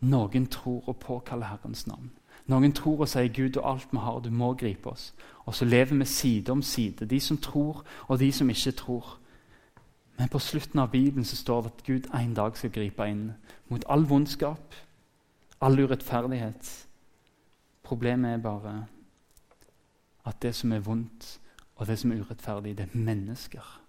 Noen 0.00 0.46
tror 0.46 0.88
og 0.88 0.96
påkaller 0.96 1.46
Herrens 1.46 1.86
navn. 1.86 2.10
Noen 2.46 2.72
tror 2.72 3.04
og 3.04 3.08
sier 3.08 3.28
Gud 3.32 3.56
og 3.56 3.70
alt 3.70 3.92
vi 3.92 4.00
har, 4.00 4.18
du 4.20 4.30
må 4.30 4.52
gripe 4.54 4.90
oss. 4.90 5.14
Og 5.46 5.54
så 5.54 5.64
lever 5.64 5.96
vi 5.96 6.04
side 6.04 6.52
om 6.52 6.62
side, 6.62 7.06
de 7.06 7.20
som 7.20 7.38
tror 7.38 7.84
og 8.08 8.18
de 8.20 8.32
som 8.32 8.50
ikke 8.50 8.72
tror. 8.72 9.18
Men 10.16 10.28
på 10.28 10.38
slutten 10.38 10.78
av 10.78 10.90
Bibelen 10.90 11.24
så 11.24 11.36
står 11.36 11.62
det 11.62 11.70
at 11.72 11.84
Gud 11.86 12.10
en 12.14 12.34
dag 12.34 12.56
skal 12.56 12.70
gripe 12.70 13.06
inn 13.10 13.32
mot 13.68 13.84
all 13.90 14.06
vondskap, 14.08 14.74
all 15.60 15.80
urettferdighet. 15.80 16.70
Problemet 17.82 18.32
er 18.32 18.42
bare 18.42 18.74
at 20.24 20.42
det 20.42 20.54
som 20.54 20.72
er 20.72 20.84
vondt, 20.84 21.40
og 21.76 21.86
det 21.86 21.98
som 21.98 22.12
er 22.12 22.20
urettferdig, 22.22 22.76
det 22.78 22.86
er 22.86 22.98
mennesker. 22.98 23.80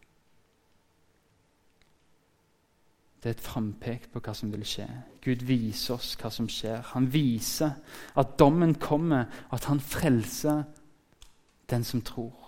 Det 3.24 3.30
er 3.30 3.38
et 3.38 3.46
frampek 3.46 4.10
på 4.14 4.20
hva 4.20 4.34
som 4.38 4.52
vil 4.54 4.66
skje. 4.66 4.88
Gud 5.22 5.46
viser 5.46 5.96
oss 5.96 6.12
hva 6.22 6.30
som 6.30 6.50
skjer. 6.50 6.82
Han 6.94 7.08
viser 7.14 7.78
at 8.18 8.36
dommen 8.40 8.76
kommer, 8.76 9.26
at 9.54 9.66
han 9.66 9.80
frelser 9.80 10.64
den 11.70 11.84
som 11.84 12.02
tror 12.06 12.45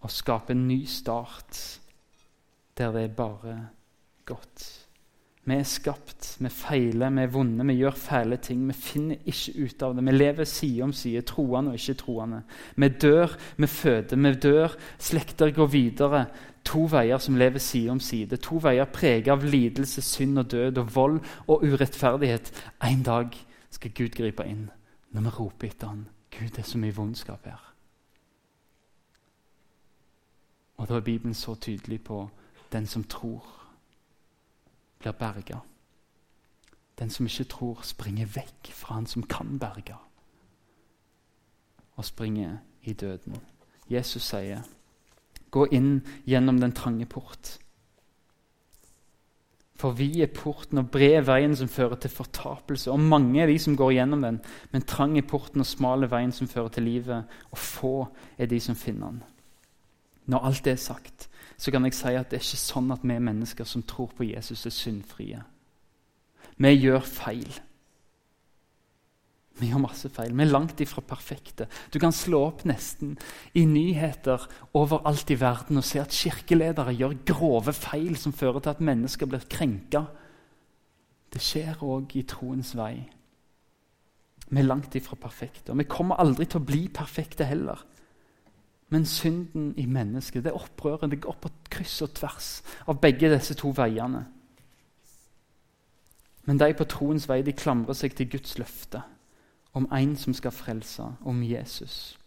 og 0.00 0.10
skape 0.10 0.54
en 0.54 0.68
ny 0.68 0.84
start 0.86 1.80
der 2.78 2.92
det 2.94 3.02
er 3.02 3.14
bare 3.14 3.68
godt. 4.24 4.88
Vi 5.48 5.54
er 5.54 5.64
skapt, 5.64 6.36
vi 6.38 6.48
feiler, 6.52 7.10
vi 7.10 7.22
er 7.22 7.30
vonde, 7.32 7.64
vi 7.66 7.78
gjør 7.80 7.96
fæle 7.96 8.36
ting. 8.36 8.66
Vi 8.68 8.72
finner 8.76 9.16
ikke 9.24 9.64
ut 9.64 9.82
av 9.82 9.94
det. 9.96 10.04
Vi 10.04 10.12
lever 10.12 10.44
side 10.44 10.82
om 10.84 10.92
side, 10.92 11.22
troende 11.22 11.72
og 11.72 11.78
ikke 11.80 11.94
troende. 12.02 12.42
Vi 12.76 12.88
dør, 12.88 13.32
vi 13.56 13.66
føder, 13.66 14.16
vi 14.16 14.32
dør. 14.34 14.76
Slekter 14.98 15.50
går 15.56 15.70
videre. 15.72 16.26
To 16.68 16.84
veier 16.92 17.18
som 17.18 17.38
lever 17.40 17.58
side 17.64 17.90
om 17.90 18.00
side. 18.00 18.36
To 18.44 18.60
veier 18.60 18.92
preget 18.92 19.32
av 19.32 19.44
lidelse, 19.44 20.04
synd 20.04 20.38
og 20.38 20.50
død 20.52 20.78
og 20.78 20.94
vold 20.94 21.18
og 21.46 21.64
urettferdighet. 21.64 22.52
En 22.84 23.02
dag 23.02 23.32
skal 23.70 23.96
Gud 23.96 24.12
gripe 24.20 24.44
inn 24.44 24.68
når 25.16 25.24
vi 25.24 25.36
roper 25.38 25.72
etter 25.72 25.88
ham. 25.88 26.04
Gud, 26.28 26.50
det 26.52 26.58
er 26.66 26.68
så 26.68 26.78
mye 26.78 26.94
vondskap 26.94 27.48
her. 27.48 27.67
Og 30.78 30.88
da 30.88 30.96
er 30.96 31.00
Bibelen 31.00 31.34
så 31.34 31.54
tydelig 31.54 32.04
på 32.04 32.28
den 32.72 32.86
som 32.86 33.04
tror, 33.04 33.44
blir 34.98 35.12
berga. 35.12 35.58
Den 36.98 37.10
som 37.10 37.26
ikke 37.26 37.44
tror, 37.44 37.82
springer 37.82 38.26
vekk 38.26 38.72
fra 38.74 38.94
han 38.94 39.06
som 39.06 39.22
kan 39.22 39.58
berge, 39.58 39.94
og 41.96 42.04
springer 42.04 42.58
i 42.82 42.92
døden. 42.92 43.36
Jesus 43.90 44.22
sier, 44.22 44.62
'Gå 45.50 45.64
inn 45.72 46.06
gjennom 46.26 46.60
den 46.60 46.72
trange 46.72 47.06
port'. 47.06 47.58
For 49.78 49.90
vi 49.90 50.22
er 50.22 50.26
porten 50.34 50.78
og 50.78 50.90
bred 50.90 51.22
veien 51.22 51.56
som 51.56 51.68
fører 51.68 51.94
til 51.94 52.10
fortapelse. 52.10 52.90
Og 52.90 53.00
mange 53.00 53.42
er 53.42 53.46
de 53.46 53.58
som 53.58 53.76
går 53.76 53.90
gjennom 53.90 54.22
den, 54.22 54.40
men 54.72 54.82
trang 54.82 55.18
er 55.18 55.22
porten 55.22 55.60
og 55.60 55.66
smale 55.66 56.10
veien 56.10 56.32
som 56.32 56.48
fører 56.48 56.68
til 56.68 56.82
livet. 56.82 57.24
Og 57.50 57.58
få 57.58 58.08
er 58.38 58.46
de 58.46 58.60
som 58.60 58.74
finner 58.74 59.06
den. 59.06 59.22
Når 60.28 60.44
alt 60.44 60.64
det 60.64 60.74
er 60.74 60.82
sagt, 60.82 61.28
så 61.58 61.72
kan 61.74 61.86
jeg 61.88 61.96
si 61.96 62.12
at 62.14 62.28
det 62.30 62.38
er 62.38 62.44
ikke 62.44 62.60
sånn 62.60 62.92
at 62.94 63.06
vi 63.06 63.16
mennesker 63.18 63.66
som 63.66 63.82
tror 63.82 64.12
på 64.14 64.28
Jesus, 64.28 64.66
er 64.68 64.74
syndfrie. 64.74 65.40
Vi 66.58 66.74
gjør 66.74 67.00
feil. 67.06 67.48
Vi 69.58 69.72
gjør 69.72 69.82
masse 69.82 70.10
feil. 70.14 70.34
Vi 70.36 70.44
er 70.44 70.52
langt 70.52 70.80
ifra 70.84 71.02
perfekte. 71.02 71.66
Du 71.90 71.98
kan 71.98 72.14
slå 72.14 72.44
opp 72.46 72.64
nesten 72.68 73.16
i 73.58 73.64
nyheter 73.66 74.44
overalt 74.78 75.30
i 75.34 75.38
verden 75.40 75.80
og 75.80 75.86
se 75.86 76.02
at 76.02 76.14
kirkeledere 76.14 76.94
gjør 76.94 77.18
grove 77.26 77.74
feil 77.74 78.14
som 78.20 78.34
fører 78.36 78.62
til 78.62 78.76
at 78.76 78.84
mennesker 78.84 79.30
blir 79.30 79.46
krenka. 79.50 80.04
Det 81.32 81.42
skjer 81.42 81.82
òg 81.84 82.14
i 82.20 82.26
troens 82.28 82.76
vei. 82.78 82.94
Vi 84.48 84.60
er 84.60 84.68
langt 84.68 84.94
ifra 84.96 85.18
perfekte, 85.20 85.72
og 85.72 85.80
vi 85.82 85.90
kommer 85.90 86.20
aldri 86.22 86.46
til 86.48 86.62
å 86.62 86.68
bli 86.68 86.86
perfekte 86.94 87.44
heller. 87.48 87.82
Men 88.88 89.04
synden 89.04 89.74
i 89.76 89.86
mennesket, 89.86 90.44
det 90.44 90.52
opprøret, 90.52 91.10
det 91.10 91.20
går 91.20 91.36
på 91.40 91.50
kryss 91.70 92.02
og 92.02 92.14
tvers 92.16 92.50
av 92.88 93.00
begge 93.00 93.28
disse 93.34 93.54
to 93.54 93.72
veiene. 93.76 94.24
Men 96.48 96.60
de 96.60 96.72
på 96.72 96.86
troens 96.88 97.28
vei 97.28 97.42
de 97.44 97.52
klamrer 97.52 97.96
seg 97.96 98.16
til 98.16 98.30
Guds 98.32 98.56
løfte 98.58 99.02
om 99.76 99.88
en 99.92 100.16
som 100.16 100.32
skal 100.34 100.50
frelse, 100.50 101.04
om 101.24 101.42
Jesus. 101.44 102.18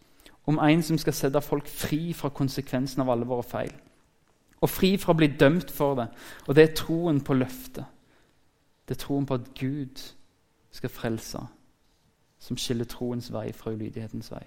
Om 0.45 0.59
en 0.61 0.83
som 0.83 0.97
skal 0.97 1.13
sette 1.13 1.41
folk 1.41 1.67
fri 1.67 2.13
fra 2.13 2.29
konsekvensen 2.29 3.01
av 3.01 3.09
alle 3.09 3.25
våre 3.25 3.43
feil. 3.43 3.73
Og 4.61 4.69
fri 4.69 4.93
fra 5.01 5.15
å 5.15 5.17
bli 5.17 5.31
dømt 5.39 5.73
for 5.73 5.97
det. 5.97 6.07
Og 6.47 6.55
det 6.55 6.63
er 6.63 6.75
troen 6.77 7.21
på 7.25 7.33
løftet. 7.33 7.85
Det 8.85 8.95
er 8.95 9.01
troen 9.01 9.25
på 9.25 9.39
at 9.39 9.49
Gud 9.57 10.01
skal 10.71 10.93
frelse, 10.93 11.41
som 12.39 12.57
skiller 12.57 12.85
troens 12.85 13.31
vei 13.33 13.49
fra 13.57 13.73
ulydighetens 13.73 14.31
vei. 14.31 14.45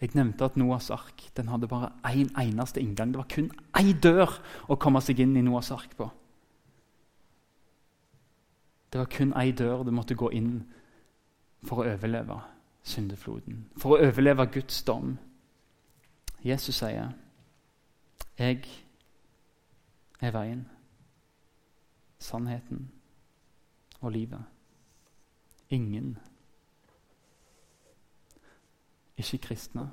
Jeg 0.00 0.14
nevnte 0.14 0.44
at 0.44 0.56
Noas 0.56 0.90
ark 0.94 1.24
den 1.36 1.48
hadde 1.48 1.68
bare 1.68 1.90
én 2.06 2.28
en 2.28 2.48
eneste 2.48 2.80
inngang. 2.80 3.12
Det 3.12 3.18
var 3.18 3.28
kun 3.34 3.50
én 3.78 4.00
dør 4.00 4.38
å 4.68 4.76
komme 4.78 5.00
seg 5.02 5.18
inn 5.20 5.36
i 5.36 5.42
Noas 5.42 5.70
ark 5.74 5.96
på. 5.98 6.06
Det 8.92 9.00
var 9.00 9.10
kun 9.10 9.32
én 9.34 9.56
dør 9.56 9.82
du 9.84 9.90
måtte 9.90 10.14
gå 10.14 10.30
inn 10.30 10.62
for 11.62 11.82
å 11.82 11.88
overleve 11.90 12.38
syndefloden, 12.82 13.66
for 13.76 13.96
å 13.96 14.06
overleve 14.06 14.46
Guds 14.46 14.82
dom. 14.82 15.18
Jesus 16.44 16.78
sier, 16.78 17.12
'Jeg 18.38 18.64
er 20.20 20.30
veien, 20.30 20.68
sannheten 22.18 22.90
og 24.00 24.12
livet'. 24.12 24.46
Ingen 25.70 26.18
ikke 29.18 29.38
kristne. 29.38 29.90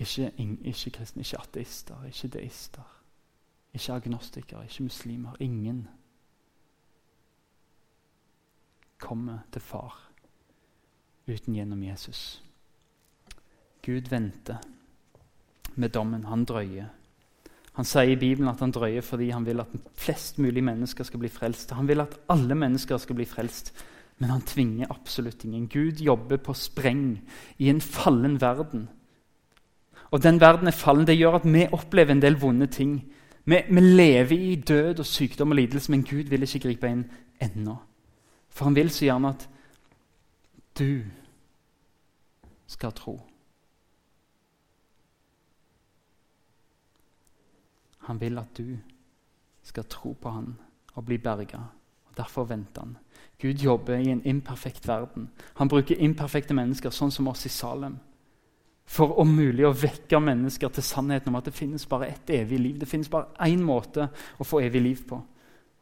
Ikke, 0.00 0.32
ikke 0.64 0.90
kristne, 0.90 1.20
ikke 1.20 1.40
ateister, 1.40 2.04
ikke 2.04 2.28
deister. 2.28 2.94
Ikke 3.74 3.92
agnostikere, 3.92 4.64
ikke 4.64 4.82
muslimer. 4.82 5.36
Ingen 5.40 5.88
kommer 8.98 9.38
til 9.52 9.62
far 9.62 10.10
uten 11.28 11.54
gjennom 11.54 11.82
Jesus. 11.82 12.42
Gud 13.84 14.08
venter 14.10 14.58
med 15.74 15.88
dommen. 15.88 16.24
Han 16.24 16.44
drøyer. 16.44 16.88
Han 17.78 17.86
sier 17.86 18.10
i 18.10 18.18
Bibelen 18.18 18.48
at 18.50 18.60
han 18.60 18.72
drøyer 18.74 19.04
fordi 19.06 19.28
han 19.30 19.46
vil 19.46 19.62
at 19.62 19.74
flest 19.94 20.40
mulig 20.42 20.64
mennesker 20.64 21.06
skal 21.06 21.20
bli 21.22 21.30
frelst. 21.30 21.70
Han 21.78 21.88
vil 21.88 22.02
at 22.02 22.16
alle 22.32 22.56
mennesker 22.58 22.98
skal 22.98 23.18
bli 23.18 23.26
frelst. 23.28 23.70
Men 24.18 24.30
han 24.30 24.42
tvinger 24.42 24.90
absolutt 24.90 25.44
ingen. 25.44 25.68
Gud 25.68 26.00
jobber 26.02 26.36
på 26.36 26.54
spreng 26.54 27.20
i 27.58 27.68
en 27.70 27.80
fallen 27.80 28.40
verden. 28.40 28.88
Og 30.10 30.22
den 30.22 30.40
verden 30.40 30.66
er 30.66 30.74
fallen. 30.74 31.06
Det 31.06 31.18
gjør 31.18 31.38
at 31.38 31.46
vi 31.46 31.66
opplever 31.72 32.12
en 32.12 32.22
del 32.22 32.40
vonde 32.40 32.66
ting. 32.66 32.98
Vi, 33.44 33.62
vi 33.70 33.80
lever 33.80 34.32
i 34.32 34.54
død 34.56 34.98
og 34.98 35.06
sykdom 35.06 35.50
og 35.50 35.56
lidelse, 35.56 35.90
men 35.90 36.02
Gud 36.02 36.28
vil 36.28 36.42
ikke 36.42 36.58
gripe 36.66 36.90
inn 36.90 37.06
ennå. 37.40 37.76
For 38.48 38.64
han 38.64 38.74
vil 38.74 38.90
så 38.90 39.04
gjerne 39.04 39.28
at 39.28 39.48
du 40.78 41.02
skal 42.66 42.92
tro. 42.92 43.20
Han 48.08 48.20
vil 48.20 48.38
at 48.38 48.58
du 48.58 48.76
skal 49.62 49.84
tro 49.84 50.12
på 50.12 50.30
han 50.30 50.54
og 50.94 51.04
bli 51.04 51.18
berga. 51.18 51.60
Derfor 52.18 52.48
venter 52.50 52.82
han. 52.82 52.96
Gud 53.38 53.62
jobber 53.62 53.96
i 53.96 54.10
en 54.10 54.24
imperfekt 54.26 54.88
verden. 54.88 55.28
Han 55.54 55.70
bruker 55.70 56.00
imperfekte 56.02 56.56
mennesker, 56.58 56.90
sånn 56.90 57.12
som 57.14 57.28
oss 57.30 57.46
i 57.46 57.52
Salem, 57.52 57.94
for 58.88 59.20
om 59.22 59.30
mulig 59.36 59.66
å 59.68 59.74
vekke 59.76 60.18
mennesker 60.18 60.72
til 60.74 60.86
sannheten 60.86 61.30
om 61.30 61.38
at 61.38 61.46
det 61.46 61.54
finnes 61.54 61.84
bare 61.86 62.08
ett 62.08 62.30
evig 62.34 62.58
liv. 62.58 62.78
Det 62.80 62.88
finnes 62.88 63.10
bare 63.12 63.30
én 63.46 63.62
måte 63.62 64.08
å 64.38 64.46
få 64.46 64.62
evig 64.64 64.82
liv 64.82 65.04
på. 65.06 65.20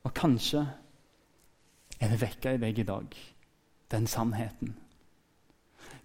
Og 0.05 0.14
kanskje 0.14 0.64
er 2.01 2.12
det 2.12 2.20
vekka 2.20 2.53
i 2.53 2.61
deg 2.61 2.83
i 2.83 2.88
dag, 2.88 3.14
den 3.94 4.11
sannheten. 4.11 4.75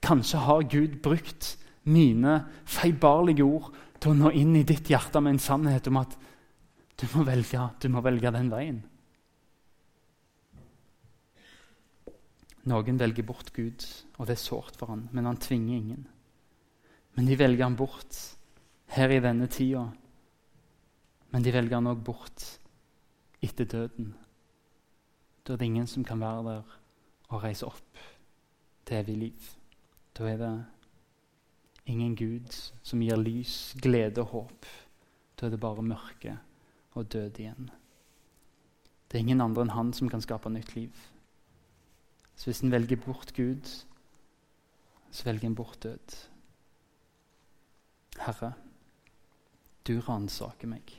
Kanskje 0.01 0.45
har 0.45 0.69
Gud 0.69 1.01
brukt 1.03 1.57
mine 1.83 2.37
feilbarlige 2.69 3.43
ord 3.43 3.73
til 3.99 4.13
å 4.13 4.17
nå 4.17 4.31
inn 4.37 4.55
i 4.55 4.63
ditt 4.67 4.89
hjerte 4.89 5.19
med 5.21 5.35
en 5.35 5.43
sannhet 5.43 5.89
om 5.91 5.99
at 6.01 6.15
du 7.01 7.07
må 7.15 7.25
velge, 7.25 7.67
du 7.81 7.89
må 7.89 8.01
velge 8.05 8.31
den 8.33 8.49
veien. 8.53 8.79
Noen 12.69 12.99
velger 12.99 13.25
bort 13.25 13.49
Gud, 13.55 13.85
og 14.19 14.27
det 14.27 14.35
er 14.35 14.41
sårt 14.43 14.75
for 14.77 14.91
han, 14.93 15.07
men 15.11 15.25
han 15.25 15.39
tvinger 15.41 15.77
ingen. 15.77 16.03
Men 17.17 17.25
de 17.25 17.37
velger 17.39 17.65
han 17.65 17.75
bort 17.75 18.17
her 18.93 19.09
i 19.09 19.21
denne 19.23 19.47
tida. 19.51 19.87
Men 21.31 21.43
de 21.43 21.53
velger 21.53 21.79
han 21.79 21.89
òg 21.89 22.03
bort 22.05 22.45
etter 23.41 23.65
døden. 23.65 24.13
Da 25.41 25.53
er 25.53 25.57
det 25.57 25.71
ingen 25.71 25.89
som 25.89 26.05
kan 26.05 26.21
være 26.21 26.43
der 26.45 26.77
og 27.31 27.43
reise 27.43 27.65
opp 27.65 28.01
til 28.85 28.99
evig 28.99 29.17
liv. 29.17 29.49
Da 30.17 30.27
er 30.29 30.37
det 30.37 30.53
ingen 31.89 32.15
Gud 32.15 32.53
som 32.83 33.01
gir 33.01 33.17
lys, 33.17 33.73
glede 33.81 34.21
og 34.21 34.35
håp. 34.35 34.69
Da 35.39 35.47
er 35.47 35.55
det 35.55 35.63
bare 35.63 35.81
mørke 35.81 36.37
og 36.93 37.09
død 37.11 37.39
igjen. 37.39 37.71
Det 39.07 39.17
er 39.17 39.25
ingen 39.25 39.41
andre 39.41 39.65
enn 39.65 39.75
han 39.75 39.93
som 39.95 40.11
kan 40.11 40.21
skape 40.23 40.51
nytt 40.51 40.75
liv. 40.75 40.91
Så 42.41 42.49
hvis 42.49 42.63
en 42.63 42.71
velger 42.71 42.97
bort 42.97 43.33
Gud, 43.37 43.67
så 45.11 45.25
velger 45.25 45.45
en 45.45 45.55
bort 45.55 45.83
død. 45.83 46.13
Herre, 48.17 48.53
du 49.87 49.99
ransaker 50.01 50.71
meg, 50.71 50.89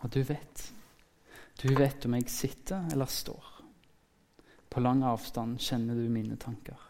og 0.00 0.10
du 0.14 0.18
vet. 0.26 0.64
Du 1.62 1.68
vet 1.78 2.06
om 2.06 2.16
jeg 2.18 2.26
sitter 2.34 2.88
eller 2.90 3.06
står. 3.06 3.46
På 4.70 4.82
lang 4.82 5.04
avstand 5.06 5.60
kjenner 5.62 5.94
du 5.94 6.10
mine 6.10 6.36
tanker. 6.36 6.82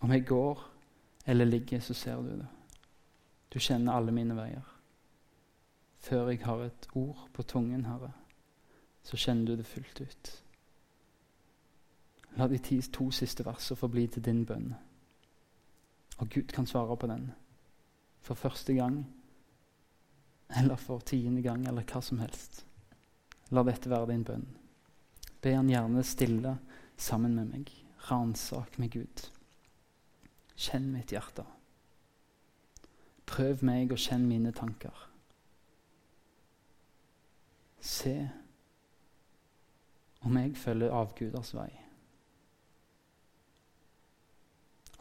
Om 0.00 0.16
jeg 0.16 0.26
går 0.32 0.64
eller 1.26 1.44
ligger, 1.44 1.80
så 1.80 1.94
ser 1.94 2.24
du 2.24 2.32
det. 2.40 2.48
Du 3.52 3.58
kjenner 3.60 4.00
alle 4.00 4.16
mine 4.16 4.38
veier. 4.40 4.72
Før 6.08 6.32
jeg 6.32 6.40
har 6.48 6.64
et 6.70 6.88
ord 6.94 7.28
på 7.36 7.42
tungen, 7.42 7.84
Herre, 7.84 8.14
så 9.04 9.20
kjenner 9.20 9.52
du 9.52 9.56
det 9.60 9.68
fullt 9.68 10.00
ut. 10.00 10.34
La 12.36 12.48
de 12.48 12.58
to 12.92 13.10
siste 13.10 13.44
versene 13.44 13.78
få 13.80 13.88
bli 13.88 14.06
til 14.06 14.24
din 14.24 14.44
bønn. 14.44 14.74
Og 16.18 16.28
Gud 16.30 16.52
kan 16.52 16.66
svare 16.66 16.96
på 16.96 17.06
den. 17.06 17.30
For 18.20 18.34
første 18.34 18.74
gang, 18.74 19.06
eller 20.56 20.76
for 20.76 21.00
tiende 21.00 21.42
gang, 21.42 21.66
eller 21.68 21.82
hva 21.82 22.00
som 22.02 22.18
helst. 22.18 22.64
La 23.50 23.62
dette 23.62 23.90
være 23.90 24.12
din 24.12 24.24
bønn. 24.24 24.46
Be 25.42 25.54
han 25.54 25.70
gjerne 25.70 26.02
stille 26.04 26.56
sammen 26.96 27.34
med 27.34 27.52
meg. 27.52 27.72
Ransak 28.10 28.78
med 28.78 28.92
Gud. 28.92 29.28
Kjenn 30.56 30.92
mitt 30.92 31.12
hjerte. 31.12 31.44
Prøv 33.26 33.64
meg 33.66 33.92
og 33.92 33.98
kjenn 33.98 34.28
mine 34.28 34.52
tanker. 34.54 35.08
Se 37.80 38.14
om 40.26 40.38
jeg 40.38 40.56
følger 40.58 40.94
avguders 40.94 41.52
vei. 41.54 41.70